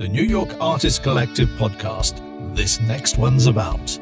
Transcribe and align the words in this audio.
the 0.00 0.08
New 0.08 0.22
York 0.22 0.48
Artist 0.62 1.02
Collective 1.02 1.50
podcast. 1.58 2.24
This 2.56 2.80
next 2.80 3.18
one's 3.18 3.46
about. 3.46 3.98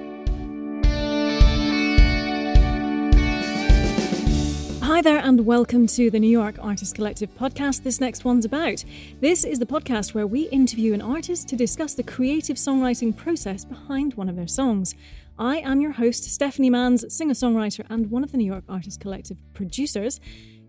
Hi 4.80 5.02
there, 5.02 5.18
and 5.18 5.44
welcome 5.44 5.88
to 5.88 6.08
the 6.08 6.20
New 6.20 6.30
York 6.30 6.54
Artist 6.60 6.94
Collective 6.94 7.34
podcast. 7.34 7.82
This 7.82 8.00
next 8.00 8.24
one's 8.24 8.44
about. 8.44 8.84
This 9.20 9.42
is 9.42 9.58
the 9.58 9.66
podcast 9.66 10.14
where 10.14 10.28
we 10.28 10.42
interview 10.50 10.94
an 10.94 11.02
artist 11.02 11.48
to 11.48 11.56
discuss 11.56 11.94
the 11.94 12.04
creative 12.04 12.58
songwriting 12.58 13.16
process 13.16 13.64
behind 13.64 14.14
one 14.14 14.28
of 14.28 14.36
their 14.36 14.46
songs. 14.46 14.94
I 15.36 15.56
am 15.58 15.80
your 15.80 15.92
host, 15.92 16.22
Stephanie 16.32 16.70
Manns, 16.70 17.10
singer 17.10 17.34
songwriter 17.34 17.84
and 17.90 18.08
one 18.08 18.22
of 18.22 18.30
the 18.30 18.38
New 18.38 18.46
York 18.46 18.62
Artist 18.68 19.00
Collective 19.00 19.38
producers. 19.52 20.20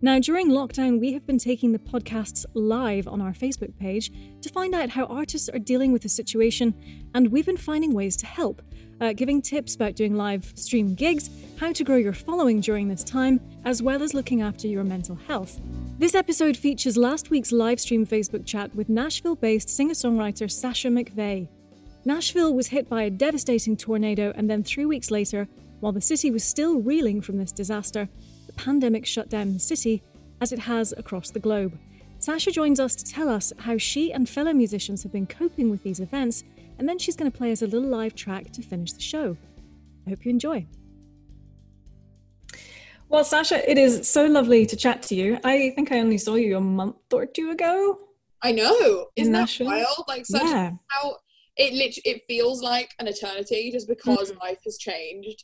Now, 0.02 0.18
during 0.18 0.48
lockdown, 0.48 1.02
we 1.02 1.12
have 1.12 1.28
been 1.28 1.38
taking 1.38 1.74
the 1.74 1.80
podcasts 1.80 2.46
live 2.54 3.06
on 3.06 3.20
our 3.20 3.34
Facebook 3.34 3.78
page 3.78 4.14
to 4.42 4.48
find 4.48 4.74
out 4.74 4.92
how 4.92 5.04
artists 5.08 5.50
are 5.50 5.60
dealing 5.60 5.92
with 5.92 6.04
the 6.04 6.10
situation, 6.10 6.74
and 7.14 7.30
we've 7.30 7.46
been 7.46 7.58
finding 7.58 7.94
ways 7.94 8.16
to 8.18 8.26
help, 8.26 8.62
uh, 9.02 9.12
giving 9.12 9.42
tips 9.42 9.76
about 9.76 9.98
doing 9.98 10.16
live 10.16 10.54
stream 10.56 10.96
gigs, 10.96 11.30
how 11.60 11.74
to 11.74 11.84
grow 11.84 11.98
your 11.98 12.14
following 12.14 12.62
during 12.62 12.88
this 12.88 13.04
time, 13.04 13.42
as 13.66 13.84
well 13.84 14.02
as 14.02 14.14
looking 14.14 14.42
after 14.42 14.70
your 14.70 14.86
mental 14.86 15.18
health. 15.28 15.60
This 15.98 16.16
episode 16.16 16.56
features 16.56 16.96
last 16.96 17.30
week's 17.30 17.52
live 17.52 17.82
stream 17.82 18.08
Facebook 18.08 18.46
chat 18.46 18.74
with 18.74 18.88
Nashville 18.88 19.36
based 19.36 19.70
singer 19.70 19.96
songwriter 19.96 20.50
Sasha 20.50 20.88
McVeigh. 20.88 21.50
Nashville 22.06 22.54
was 22.54 22.68
hit 22.68 22.88
by 22.88 23.04
a 23.04 23.10
devastating 23.10 23.76
tornado, 23.76 24.32
and 24.38 24.50
then 24.50 24.64
three 24.64 24.86
weeks 24.86 25.12
later, 25.12 25.50
while 25.82 25.92
the 25.92 26.00
city 26.00 26.32
was 26.32 26.46
still 26.46 26.80
reeling 26.80 27.22
from 27.22 27.38
this 27.38 27.52
disaster, 27.52 28.08
pandemic 28.64 29.06
shut 29.06 29.30
down 29.30 29.54
the 29.54 29.60
city, 29.60 30.04
as 30.42 30.52
it 30.52 30.60
has 30.60 30.92
across 30.98 31.30
the 31.32 31.40
globe. 31.40 31.78
Sasha 32.20 32.52
joins 32.52 32.80
us 32.80 32.96
to 32.96 33.06
tell 33.06 33.30
us 33.30 33.54
how 33.60 33.78
she 33.78 34.12
and 34.12 34.28
fellow 34.28 34.52
musicians 34.54 35.04
have 35.04 35.12
been 35.14 35.26
coping 35.28 35.70
with 35.70 35.82
these 35.84 36.00
events, 36.02 36.44
and 36.78 36.88
then 36.88 37.00
she's 37.00 37.16
going 37.16 37.32
to 37.32 37.38
play 37.38 37.52
us 37.52 37.62
a 37.62 37.68
little 37.68 37.88
live 37.88 38.16
track 38.16 38.52
to 38.52 38.62
finish 38.62 38.92
the 38.92 39.02
show. 39.02 39.38
I 40.06 40.10
hope 40.10 40.26
you 40.26 40.32
enjoy. 40.32 40.66
Well, 43.08 43.24
Sasha, 43.24 43.70
it 43.70 43.78
is 43.78 44.10
so 44.10 44.26
lovely 44.26 44.66
to 44.66 44.76
chat 44.76 45.02
to 45.04 45.16
you. 45.16 45.40
I 45.44 45.72
think 45.76 45.92
I 45.92 46.00
only 46.00 46.18
saw 46.18 46.36
you 46.36 46.58
a 46.58 46.62
month 46.62 46.98
or 47.12 47.26
two 47.26 47.50
ago. 47.52 47.98
I 48.44 48.52
know. 48.52 49.08
Isn't 49.16 49.34
that 49.34 49.56
wild? 49.62 50.04
Like 50.08 50.26
such 50.26 50.44
Yeah. 50.44 50.72
how 50.88 51.18
it 51.58 51.74
lit- 51.74 52.06
it 52.06 52.22
feels 52.28 52.62
like 52.62 52.90
an 53.00 53.08
eternity 53.08 53.72
just 53.72 53.88
because 53.88 54.32
Mm. 54.32 54.40
life 54.42 54.60
has 54.66 54.78
changed. 54.78 55.44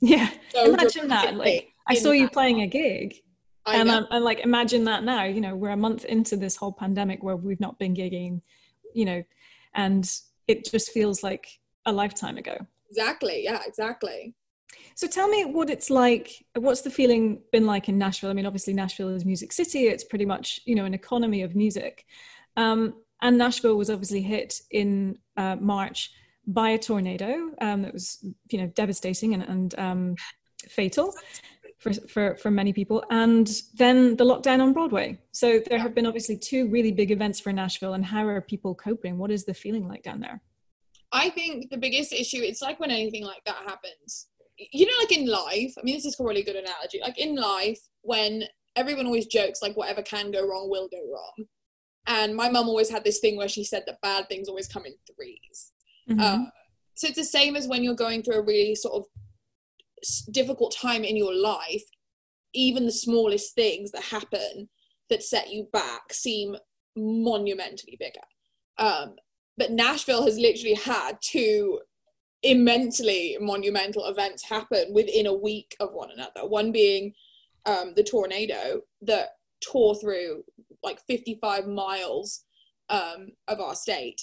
Yeah, 0.00 0.30
So 0.52 0.72
imagine 0.74 1.08
that. 1.08 1.36
Like, 1.36 1.68
I 1.86 1.94
saw 1.94 2.12
you 2.12 2.28
playing 2.28 2.62
a 2.62 2.66
gig, 2.66 3.16
I 3.66 3.76
and. 3.76 3.90
I'm, 3.90 4.06
I'm 4.10 4.22
like, 4.22 4.40
imagine 4.40 4.84
that 4.84 5.04
now. 5.04 5.24
You 5.24 5.40
know, 5.40 5.54
we're 5.56 5.70
a 5.70 5.76
month 5.76 6.04
into 6.04 6.36
this 6.36 6.56
whole 6.56 6.72
pandemic 6.72 7.22
where 7.22 7.36
we've 7.36 7.60
not 7.60 7.78
been 7.78 7.94
gigging, 7.94 8.40
you 8.94 9.04
know, 9.04 9.22
and 9.74 10.10
it 10.46 10.70
just 10.70 10.90
feels 10.90 11.22
like 11.22 11.46
a 11.86 11.92
lifetime 11.92 12.36
ago. 12.36 12.56
exactly. 12.90 13.44
Yeah, 13.44 13.60
exactly. 13.66 14.34
So 14.96 15.06
tell 15.06 15.28
me 15.28 15.44
what 15.44 15.70
it's 15.70 15.90
like. 15.90 16.44
What's 16.54 16.82
the 16.82 16.90
feeling 16.90 17.42
been 17.52 17.66
like 17.66 17.88
in 17.88 17.98
Nashville? 17.98 18.30
I 18.30 18.32
mean, 18.32 18.46
obviously 18.46 18.74
Nashville 18.74 19.10
is 19.10 19.24
Music 19.24 19.52
City. 19.52 19.88
It's 19.88 20.04
pretty 20.04 20.26
much 20.26 20.60
you 20.64 20.74
know 20.74 20.84
an 20.84 20.94
economy 20.94 21.42
of 21.42 21.54
music, 21.54 22.04
um, 22.56 22.94
and 23.22 23.38
Nashville 23.38 23.76
was 23.76 23.90
obviously 23.90 24.22
hit 24.22 24.60
in 24.70 25.18
uh, 25.36 25.56
March 25.56 26.10
by 26.46 26.70
a 26.70 26.78
tornado 26.78 27.50
um, 27.60 27.82
that 27.82 27.92
was 27.92 28.24
you 28.50 28.58
know 28.58 28.66
devastating 28.68 29.34
and, 29.34 29.42
and 29.42 29.78
um, 29.78 30.16
fatal 30.68 31.14
for, 31.84 31.92
for 32.08 32.36
for 32.36 32.50
many 32.50 32.72
people. 32.72 33.04
And 33.10 33.46
then 33.74 34.16
the 34.16 34.24
lockdown 34.24 34.60
on 34.62 34.72
Broadway. 34.72 35.18
So 35.32 35.60
there 35.68 35.78
have 35.78 35.94
been 35.94 36.06
obviously 36.06 36.38
two 36.38 36.66
really 36.68 36.90
big 36.90 37.10
events 37.10 37.38
for 37.38 37.52
Nashville. 37.52 37.92
And 37.92 38.04
how 38.04 38.26
are 38.26 38.40
people 38.40 38.74
coping? 38.74 39.18
What 39.18 39.30
is 39.30 39.44
the 39.44 39.52
feeling 39.52 39.86
like 39.86 40.02
down 40.02 40.20
there? 40.20 40.40
I 41.12 41.28
think 41.30 41.70
the 41.70 41.76
biggest 41.76 42.12
issue 42.12 42.40
it's 42.40 42.62
like 42.62 42.80
when 42.80 42.90
anything 42.90 43.24
like 43.24 43.44
that 43.44 43.56
happens. 43.66 44.28
You 44.56 44.86
know, 44.86 44.92
like 44.98 45.12
in 45.12 45.26
life. 45.26 45.74
I 45.78 45.82
mean, 45.82 45.94
this 45.94 46.06
is 46.06 46.16
probably 46.16 46.40
a 46.40 46.44
good 46.44 46.56
analogy. 46.56 47.00
Like 47.02 47.18
in 47.18 47.36
life, 47.36 47.80
when 48.00 48.44
everyone 48.76 49.06
always 49.06 49.26
jokes 49.26 49.60
like 49.60 49.76
whatever 49.76 50.02
can 50.02 50.30
go 50.30 50.48
wrong 50.48 50.70
will 50.70 50.88
go 50.88 51.02
wrong. 51.12 51.46
And 52.06 52.34
my 52.34 52.48
mum 52.48 52.68
always 52.68 52.90
had 52.90 53.04
this 53.04 53.20
thing 53.20 53.36
where 53.36 53.48
she 53.48 53.64
said 53.64 53.82
that 53.86 54.00
bad 54.00 54.28
things 54.28 54.48
always 54.48 54.68
come 54.68 54.86
in 54.86 54.94
threes. 55.14 55.72
Mm-hmm. 56.10 56.20
Uh, 56.20 56.46
so 56.94 57.08
it's 57.08 57.16
the 57.16 57.24
same 57.24 57.56
as 57.56 57.66
when 57.66 57.82
you're 57.82 57.94
going 57.94 58.22
through 58.22 58.36
a 58.36 58.42
really 58.42 58.74
sort 58.74 58.94
of 58.94 59.04
difficult 60.30 60.74
time 60.74 61.04
in 61.04 61.16
your 61.16 61.34
life. 61.34 61.82
Even 62.52 62.86
the 62.86 62.92
smallest 62.92 63.54
things 63.54 63.90
that 63.92 64.02
happen 64.02 64.68
that 65.10 65.22
set 65.22 65.50
you 65.50 65.68
back 65.72 66.12
seem 66.12 66.56
monumentally 66.96 67.96
bigger. 67.98 68.20
Um, 68.78 69.16
but 69.56 69.72
Nashville 69.72 70.24
has 70.24 70.38
literally 70.38 70.74
had 70.74 71.18
two 71.20 71.80
immensely 72.42 73.36
monumental 73.40 74.06
events 74.06 74.44
happen 74.44 74.92
within 74.92 75.26
a 75.26 75.34
week 75.34 75.74
of 75.80 75.92
one 75.92 76.10
another. 76.10 76.46
One 76.46 76.72
being 76.72 77.14
um, 77.66 77.94
the 77.96 78.04
tornado 78.04 78.82
that 79.02 79.30
tore 79.64 79.94
through 79.96 80.42
like 80.82 81.00
55 81.08 81.66
miles 81.66 82.44
um, 82.90 83.28
of 83.48 83.60
our 83.60 83.74
state 83.74 84.20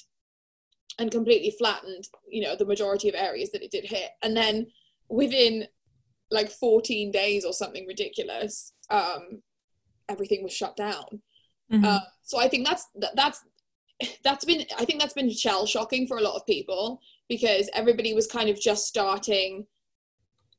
and 0.99 1.09
completely 1.09 1.53
flattened, 1.57 2.07
you 2.29 2.43
know, 2.43 2.55
the 2.55 2.65
majority 2.65 3.09
of 3.09 3.15
areas 3.15 3.51
that 3.51 3.63
it 3.63 3.71
did 3.71 3.85
hit. 3.85 4.09
And 4.21 4.37
then 4.37 4.67
within 5.11 5.67
like 6.31 6.49
14 6.49 7.11
days 7.11 7.45
or 7.45 7.53
something 7.53 7.85
ridiculous, 7.85 8.73
um, 8.89 9.41
everything 10.09 10.43
was 10.43 10.53
shut 10.53 10.75
down. 10.75 11.21
Mhm. 11.71 11.85
Uh, 11.85 11.99
so 12.23 12.39
I 12.39 12.47
think 12.47 12.65
that's 12.65 12.87
that, 12.95 13.15
that's 13.15 13.43
that's 14.23 14.45
been 14.45 14.65
I 14.77 14.85
think 14.85 14.99
that's 14.99 15.13
been 15.13 15.29
shell 15.29 15.65
shocking 15.65 16.07
for 16.07 16.17
a 16.17 16.21
lot 16.21 16.35
of 16.35 16.45
people 16.45 17.01
because 17.27 17.69
everybody 17.73 18.13
was 18.13 18.27
kind 18.27 18.49
of 18.49 18.59
just 18.59 18.87
starting 18.87 19.67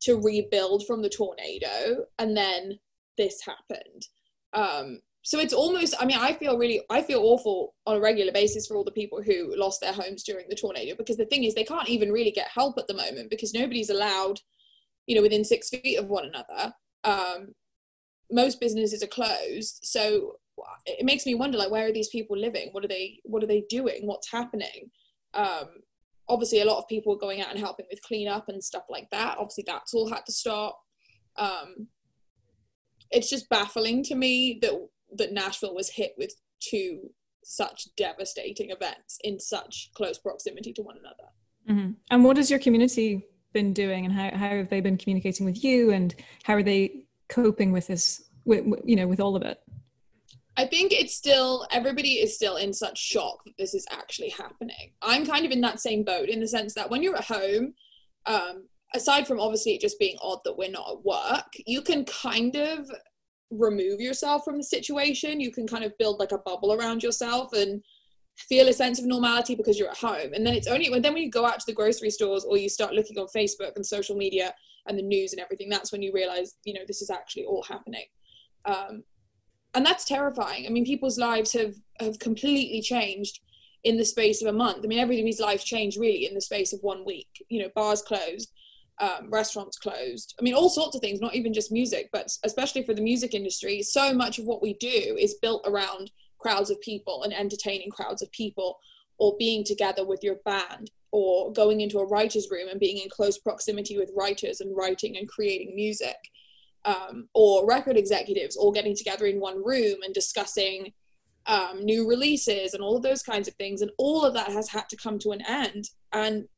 to 0.01 0.21
rebuild 0.21 0.87
from 0.87 1.01
the 1.01 1.09
tornado, 1.09 2.07
and 2.19 2.37
then 2.37 2.79
this 3.17 3.41
happened. 3.43 4.09
Um, 4.53 5.01
so 5.23 5.39
it's 5.39 5.55
almost 5.55 5.95
I 6.01 6.05
mean 6.05 6.19
I 6.19 6.33
feel 6.33 6.59
really 6.59 6.83
I 6.91 7.03
feel 7.03 7.21
awful 7.21 7.75
on 7.87 7.97
a 7.97 8.01
regular 8.01 8.33
basis 8.33 8.67
for 8.67 8.77
all 8.77 8.85
the 8.85 8.91
people 8.91 9.23
who 9.23 9.55
lost 9.57 9.81
their 9.81 9.93
homes 9.93 10.25
during 10.25 10.47
the 10.49 10.57
tornado 10.57 10.95
because 10.97 11.17
the 11.17 11.27
thing 11.27 11.45
is 11.45 11.55
they 11.55 11.65
can't 11.65 11.89
even 11.89 12.11
really 12.11 12.33
get 12.33 12.49
help 12.49 12.77
at 12.79 12.89
the 12.89 12.95
moment 12.95 13.31
because 13.31 13.55
nobody's 13.55 13.91
allowed 13.91 14.41
you 15.07 15.15
know 15.15 15.23
within 15.23 15.45
six 15.45 15.69
feet 15.69 15.99
of 15.99 16.09
one 16.09 16.27
another. 16.27 16.75
Um, 17.05 17.55
most 18.31 18.61
businesses 18.61 19.03
are 19.03 19.09
closed, 19.09 19.81
so 19.83 20.37
it 20.87 21.05
makes 21.05 21.27
me 21.27 21.35
wonder 21.35 21.59
like 21.59 21.71
where 21.71 21.87
are 21.87 21.93
these 21.93 22.09
people 22.09 22.37
living? 22.37 22.69
What 22.73 22.85
are 22.85 22.89
they 22.89 23.21
what 23.25 23.43
are 23.43 23.49
they 23.49 23.65
doing? 23.69 24.07
What's 24.07 24.31
happening? 24.31 24.91
Um 25.35 25.69
obviously 26.29 26.61
a 26.61 26.65
lot 26.65 26.79
of 26.79 26.89
people 26.89 27.13
are 27.15 27.19
going 27.19 27.41
out 27.41 27.51
and 27.51 27.59
helping 27.59 27.87
with 27.91 28.03
cleanup 28.03 28.49
and 28.49 28.63
stuff 28.63 28.85
like 28.89 29.09
that. 29.11 29.39
Obviously 29.39 29.65
that's 29.67 29.95
all 29.95 30.09
had 30.09 30.25
to 30.27 30.33
stop. 30.33 30.79
Um 31.37 31.89
it's 33.11 33.29
just 33.29 33.49
baffling 33.49 34.03
to 34.05 34.15
me 34.15 34.59
that 34.63 34.89
that 35.17 35.33
nashville 35.33 35.75
was 35.75 35.91
hit 35.91 36.13
with 36.19 36.35
two 36.61 37.11
such 37.45 37.89
devastating 37.97 38.71
events 38.71 39.19
in 39.25 39.39
such 39.39 39.91
close 39.95 40.19
proximity 40.19 40.73
to 40.73 40.83
one 40.83 40.97
another 40.99 41.29
Mhm. 41.69 41.97
And 42.11 42.25
what 42.25 42.37
has 42.39 42.51
your 42.51 42.59
community 42.59 43.25
been 43.53 43.73
doing, 43.73 44.05
and 44.05 44.13
how, 44.13 44.31
how 44.37 44.49
have 44.49 44.69
they 44.69 44.81
been 44.81 44.97
communicating 44.97 45.47
with 45.47 45.63
you, 45.63 45.93
and 45.93 46.15
how 46.43 46.55
are 46.55 46.63
they 46.63 47.05
coping 47.29 47.71
with 47.71 47.87
this, 47.87 48.29
with- 48.45 48.65
you 48.85 48.97
know, 48.97 49.07
with 49.07 49.21
all 49.21 49.37
of 49.37 49.43
it? 49.43 49.61
I 50.57 50.67
think 50.67 50.93
it's 50.93 51.15
still 51.15 51.67
everybody 51.71 52.15
is 52.15 52.35
still 52.35 52.57
in 52.57 52.73
such 52.73 52.99
shock 52.99 53.45
that 53.45 53.57
this 53.59 53.75
is 53.75 53.87
actually 53.91 54.31
happening. 54.31 54.93
I'm 55.03 55.25
kind 55.25 55.47
of 55.47 55.53
in 55.53 55.61
that 55.63 55.81
same 55.81 56.03
boat 56.03 56.29
in 56.29 56.41
the 56.41 56.49
sense 56.49 56.75
that 56.75 56.91
when 56.91 57.03
you're 57.03 57.17
at 57.17 57.25
home, 57.25 57.75
um, 58.27 58.69
aside 58.93 59.27
from 59.27 59.41
obviously 59.41 59.75
it 59.75 59.81
just 59.81 59.99
being 59.99 60.19
odd 60.21 60.41
that 60.45 60.59
we're 60.59 60.69
not 60.71 60.91
at 60.91 61.05
work, 61.05 61.53
you 61.65 61.81
can 61.81 62.05
kind 62.05 62.57
of 62.57 62.91
remove 63.53 64.01
yourself 64.01 64.45
from 64.45 64.57
the 64.57 64.65
situation. 64.65 65.41
You 65.41 65.53
can 65.53 65.67
kind 65.67 65.85
of 65.85 65.97
build 65.99 66.19
like 66.19 66.33
a 66.33 66.39
bubble 66.39 66.73
around 66.73 67.03
yourself 67.03 67.53
and 67.53 67.83
feel 68.37 68.69
a 68.69 68.73
sense 68.73 68.99
of 68.99 69.05
normality 69.05 69.55
because 69.55 69.79
you're 69.79 69.91
at 69.91 69.99
home. 69.99 70.33
And 70.35 70.47
then 70.47 70.55
it's 70.55 70.67
only 70.67 70.91
when 70.91 71.03
then 71.03 71.15
when 71.15 71.23
you 71.23 71.31
go 71.31 71.47
out 71.47 71.61
to 71.61 71.67
the 71.67 71.75
grocery 71.75 72.11
stores 72.11 72.45
or 72.45 72.57
you 72.57 72.69
start 72.69 72.95
looking 72.95 73.19
on 73.19 73.27
Facebook 73.35 73.77
and 73.77 73.85
social 73.85 74.17
media 74.17 74.55
and 74.87 74.99
the 74.99 75.03
news 75.03 75.33
and 75.33 75.41
everything, 75.41 75.69
that's 75.69 75.93
when 75.93 76.03
you 76.03 76.13
realize, 76.13 76.57
you 76.65 76.75
know, 76.75 76.81
this 76.87 77.03
is 77.03 77.11
actually 77.11 77.45
all 77.45 77.63
happening. 77.63 78.07
Um, 78.65 79.05
and 79.75 79.85
that's 79.85 80.05
terrifying. 80.05 80.67
I 80.67 80.71
mean, 80.71 80.85
people's 80.85 81.19
lives 81.19 81.53
have 81.53 81.75
have 82.01 82.19
completely 82.19 82.81
changed 82.81 83.41
in 83.85 83.97
the 83.97 84.05
space 84.05 84.43
of 84.43 84.49
a 84.49 84.57
month. 84.57 84.85
I 84.85 84.87
mean, 84.87 84.99
everybody's 84.99 85.41
life 85.41 85.65
changed 85.65 85.99
really 85.99 86.27
in 86.27 86.35
the 86.35 86.41
space 86.41 86.73
of 86.73 86.81
one 86.83 87.05
week. 87.05 87.45
You 87.49 87.63
know, 87.63 87.71
bars 87.75 88.03
closed, 88.03 88.53
um, 89.01 89.31
restaurants 89.31 89.79
closed. 89.79 90.35
I 90.39 90.43
mean, 90.43 90.55
all 90.55 90.69
sorts 90.69 90.95
of 90.95 91.01
things, 91.01 91.21
not 91.21 91.35
even 91.35 91.53
just 91.53 91.73
music, 91.73 92.09
but 92.13 92.31
especially 92.45 92.83
for 92.83 92.95
the 92.95 93.03
music 93.03 93.35
industry, 93.35 93.83
so 93.83 94.13
much 94.13 94.39
of 94.39 94.45
what 94.45 94.63
we 94.63 94.75
do 94.75 95.17
is 95.19 95.35
built 95.35 95.63
around 95.67 96.11
crowds 96.39 96.71
of 96.71 96.81
people 96.81 97.23
and 97.23 97.33
entertaining 97.33 97.91
crowds 97.91 98.23
of 98.23 98.31
people 98.33 98.79
or 99.19 99.37
being 99.39 99.65
together 99.65 100.05
with 100.05 100.21
your 100.23 100.37
band 100.45 100.91
or 101.13 101.53
going 101.53 101.81
into 101.81 101.99
a 101.99 102.07
writer's 102.07 102.51
room 102.51 102.69
and 102.69 102.81
being 102.81 102.99
in 102.99 103.09
close 103.09 103.39
proximity 103.39 103.97
with 103.99 104.11
writers 104.17 104.61
and 104.61 104.77
writing 104.77 105.17
and 105.17 105.29
creating 105.29 105.75
music 105.75 106.17
um, 106.85 107.29
or 107.35 107.67
record 107.67 107.97
executives 107.97 108.57
all 108.57 108.73
getting 108.73 108.97
together 108.97 109.27
in 109.27 109.39
one 109.39 109.63
room 109.65 109.99
and 110.03 110.15
discussing 110.15 110.93
um, 111.47 111.85
new 111.85 112.09
releases 112.09 112.75
and 112.75 112.83
all 112.83 112.97
of 112.97 113.03
those 113.03 113.23
kinds 113.23 113.49
of 113.49 113.55
things. 113.55 113.83
And 113.83 113.91
all 113.99 114.25
of 114.25 114.35
that 114.35 114.49
has 114.49 114.69
had 114.69 114.89
to 114.89 114.97
come 114.97 115.19
to 115.21 115.31
an 115.33 115.43
end. 115.47 115.91
And 116.13 116.49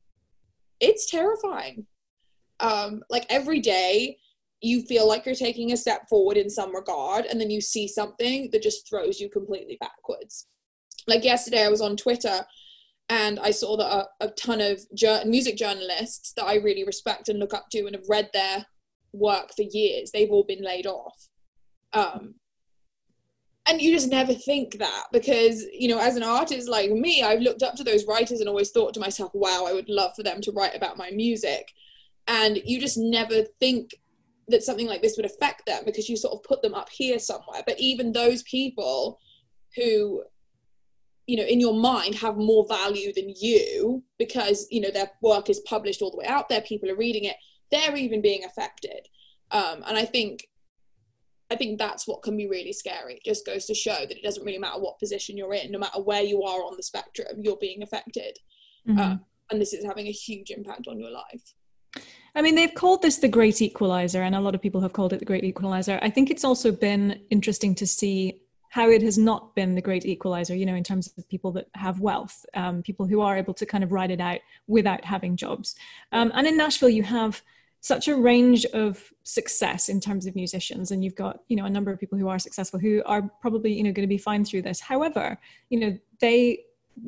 it's 0.79 1.09
terrifying 1.09 1.85
um, 2.59 3.03
like 3.09 3.25
every 3.29 3.59
day 3.59 4.17
you 4.61 4.81
feel 4.83 5.07
like 5.07 5.25
you're 5.25 5.35
taking 5.35 5.71
a 5.71 5.77
step 5.77 6.07
forward 6.09 6.37
in 6.37 6.49
some 6.49 6.75
regard 6.75 7.25
and 7.25 7.39
then 7.39 7.49
you 7.49 7.61
see 7.61 7.87
something 7.87 8.49
that 8.51 8.63
just 8.63 8.89
throws 8.89 9.19
you 9.19 9.29
completely 9.29 9.77
backwards. 9.79 10.47
Like 11.07 11.23
yesterday 11.23 11.63
i 11.63 11.69
was 11.69 11.81
on 11.81 11.95
twitter 11.95 12.43
and 13.09 13.39
i 13.39 13.51
saw 13.51 13.77
that 13.77 13.85
a, 13.85 14.07
a 14.21 14.29
ton 14.29 14.59
of 14.59 14.81
music 15.25 15.55
journalists 15.55 16.33
that 16.33 16.45
i 16.45 16.55
really 16.55 16.83
respect 16.83 17.29
and 17.29 17.37
look 17.37 17.53
up 17.53 17.65
to 17.71 17.85
and 17.85 17.95
have 17.95 18.09
read 18.09 18.29
their 18.33 18.65
work 19.13 19.51
for 19.55 19.61
years 19.61 20.11
they've 20.11 20.31
all 20.31 20.43
been 20.43 20.63
laid 20.63 20.87
off. 20.87 21.27
Um, 21.93 22.35
and 23.67 23.81
you 23.81 23.93
just 23.93 24.09
never 24.09 24.33
think 24.33 24.77
that 24.77 25.05
because 25.11 25.63
you 25.73 25.87
know 25.87 25.99
as 25.99 26.15
an 26.15 26.23
artist 26.23 26.69
like 26.69 26.91
me 26.91 27.23
i've 27.23 27.41
looked 27.41 27.63
up 27.63 27.75
to 27.75 27.83
those 27.83 28.05
writers 28.05 28.39
and 28.39 28.49
always 28.49 28.71
thought 28.71 28.93
to 28.93 28.99
myself 28.99 29.31
wow 29.33 29.65
i 29.67 29.73
would 29.73 29.89
love 29.89 30.11
for 30.15 30.23
them 30.23 30.41
to 30.41 30.51
write 30.51 30.75
about 30.75 30.97
my 30.97 31.09
music 31.11 31.71
and 32.27 32.59
you 32.65 32.79
just 32.79 32.97
never 32.97 33.43
think 33.59 33.95
that 34.47 34.63
something 34.63 34.87
like 34.87 35.01
this 35.01 35.17
would 35.17 35.25
affect 35.25 35.65
them 35.65 35.83
because 35.85 36.07
you 36.07 36.15
sort 36.15 36.33
of 36.33 36.43
put 36.43 36.61
them 36.61 36.73
up 36.73 36.89
here 36.89 37.17
somewhere. 37.19 37.63
But 37.65 37.79
even 37.79 38.11
those 38.11 38.43
people 38.43 39.19
who 39.75 40.23
you 41.27 41.37
know 41.37 41.43
in 41.43 41.59
your 41.59 41.73
mind 41.73 42.15
have 42.15 42.37
more 42.37 42.67
value 42.67 43.11
than 43.13 43.33
you 43.35 44.03
because 44.19 44.67
you 44.69 44.79
know 44.79 44.91
their 44.91 45.09
work 45.21 45.49
is 45.49 45.59
published 45.61 46.01
all 46.01 46.11
the 46.11 46.17
way 46.17 46.25
out 46.27 46.47
there 46.49 46.61
people 46.61 46.89
are 46.89 46.95
reading 46.95 47.23
it 47.23 47.35
they're 47.71 47.95
even 47.95 48.21
being 48.21 48.45
affected. 48.45 49.07
Um, 49.51 49.83
and 49.87 49.97
i 49.97 50.05
think 50.05 50.47
i 51.51 51.55
think 51.55 51.79
that's 51.79 52.07
what 52.07 52.23
can 52.23 52.37
be 52.37 52.47
really 52.47 52.73
scary. 52.73 53.15
It 53.15 53.23
just 53.25 53.45
goes 53.45 53.65
to 53.65 53.73
show 53.73 53.95
that 53.95 54.17
it 54.17 54.23
doesn't 54.23 54.45
really 54.45 54.59
matter 54.59 54.79
what 54.79 54.99
position 54.99 55.37
you're 55.37 55.53
in 55.53 55.71
no 55.71 55.79
matter 55.79 56.01
where 56.01 56.23
you 56.23 56.43
are 56.43 56.63
on 56.63 56.77
the 56.77 56.83
spectrum 56.83 57.41
you're 57.41 57.57
being 57.57 57.81
affected. 57.83 58.37
Mm-hmm. 58.87 58.99
uh, 58.99 59.15
and 59.51 59.59
this 59.59 59.73
is 59.73 59.83
having 59.83 60.07
a 60.07 60.11
huge 60.11 60.51
impact 60.51 60.87
on 60.87 60.99
your 60.99 61.09
life 61.11 61.55
I 62.35 62.41
mean, 62.41 62.55
they've 62.55 62.73
called 62.73 63.01
this 63.01 63.17
the 63.17 63.29
great 63.29 63.61
equalizer, 63.61 64.21
and 64.21 64.35
a 64.35 64.41
lot 64.41 64.55
of 64.55 64.61
people 64.61 64.81
have 64.81 64.93
called 64.93 65.13
it 65.13 65.19
the 65.19 65.25
great 65.25 65.45
equalizer. 65.45 65.99
I 66.01 66.09
think 66.09 66.29
it's 66.29 66.43
also 66.43 66.71
been 66.71 67.21
interesting 67.29 67.73
to 67.75 67.87
see 67.87 68.41
how 68.69 68.89
it 68.89 69.01
has 69.01 69.17
not 69.17 69.55
been 69.55 69.73
the 69.73 69.81
great 69.81 70.05
equalizer, 70.05 70.53
you 70.53 70.65
know, 70.65 70.75
in 70.75 70.83
terms 70.83 71.13
of 71.17 71.29
people 71.29 71.49
that 71.53 71.67
have 71.75 72.01
wealth, 72.01 72.45
um, 72.55 72.83
people 72.83 73.05
who 73.05 73.21
are 73.21 73.37
able 73.37 73.53
to 73.53 73.65
kind 73.65 73.85
of 73.85 73.93
ride 73.93 74.11
it 74.11 74.19
out 74.19 74.39
without 74.67 75.05
having 75.05 75.37
jobs. 75.37 75.75
Um, 76.11 76.29
and 76.35 76.45
in 76.45 76.57
Nashville, 76.57 76.89
you 76.89 77.03
have 77.03 77.41
such 77.79 78.07
a 78.07 78.15
range 78.17 78.65
of 78.73 79.13
success 79.23 79.87
in 79.89 80.01
terms 80.01 80.25
of 80.25 80.35
musicians 80.35 80.89
and 80.89 81.05
you've 81.05 81.13
got 81.13 81.41
you 81.49 81.55
know 81.55 81.65
a 81.65 81.69
number 81.69 81.91
of 81.91 81.99
people 81.99 82.17
who 82.17 82.27
are 82.27 82.39
successful 82.39 82.79
who 82.79 83.03
are 83.05 83.21
probably 83.41 83.71
you 83.71 83.83
know 83.83 83.91
going 83.91 84.07
to 84.07 84.07
be 84.07 84.17
fine 84.17 84.43
through 84.43 84.63
this 84.63 84.79
however 84.79 85.37
you 85.69 85.79
know 85.79 85.95
they 86.19 86.64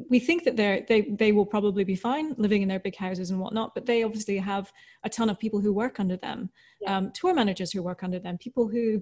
we 0.09 0.19
think 0.19 0.43
that 0.43 0.57
they're 0.57 0.85
they 0.87 1.01
they 1.01 1.31
will 1.31 1.45
probably 1.45 1.83
be 1.83 1.95
fine 1.95 2.33
living 2.37 2.61
in 2.61 2.67
their 2.67 2.79
big 2.79 2.95
houses 2.95 3.31
and 3.31 3.39
whatnot 3.39 3.73
but 3.73 3.85
they 3.85 4.03
obviously 4.03 4.37
have 4.37 4.71
a 5.03 5.09
ton 5.09 5.29
of 5.29 5.39
people 5.39 5.59
who 5.59 5.73
work 5.73 5.99
under 5.99 6.17
them 6.17 6.49
yeah. 6.81 6.97
um, 6.97 7.11
tour 7.11 7.33
managers 7.33 7.71
who 7.71 7.81
work 7.81 8.03
under 8.03 8.19
them 8.19 8.37
people 8.37 8.67
who 8.67 9.01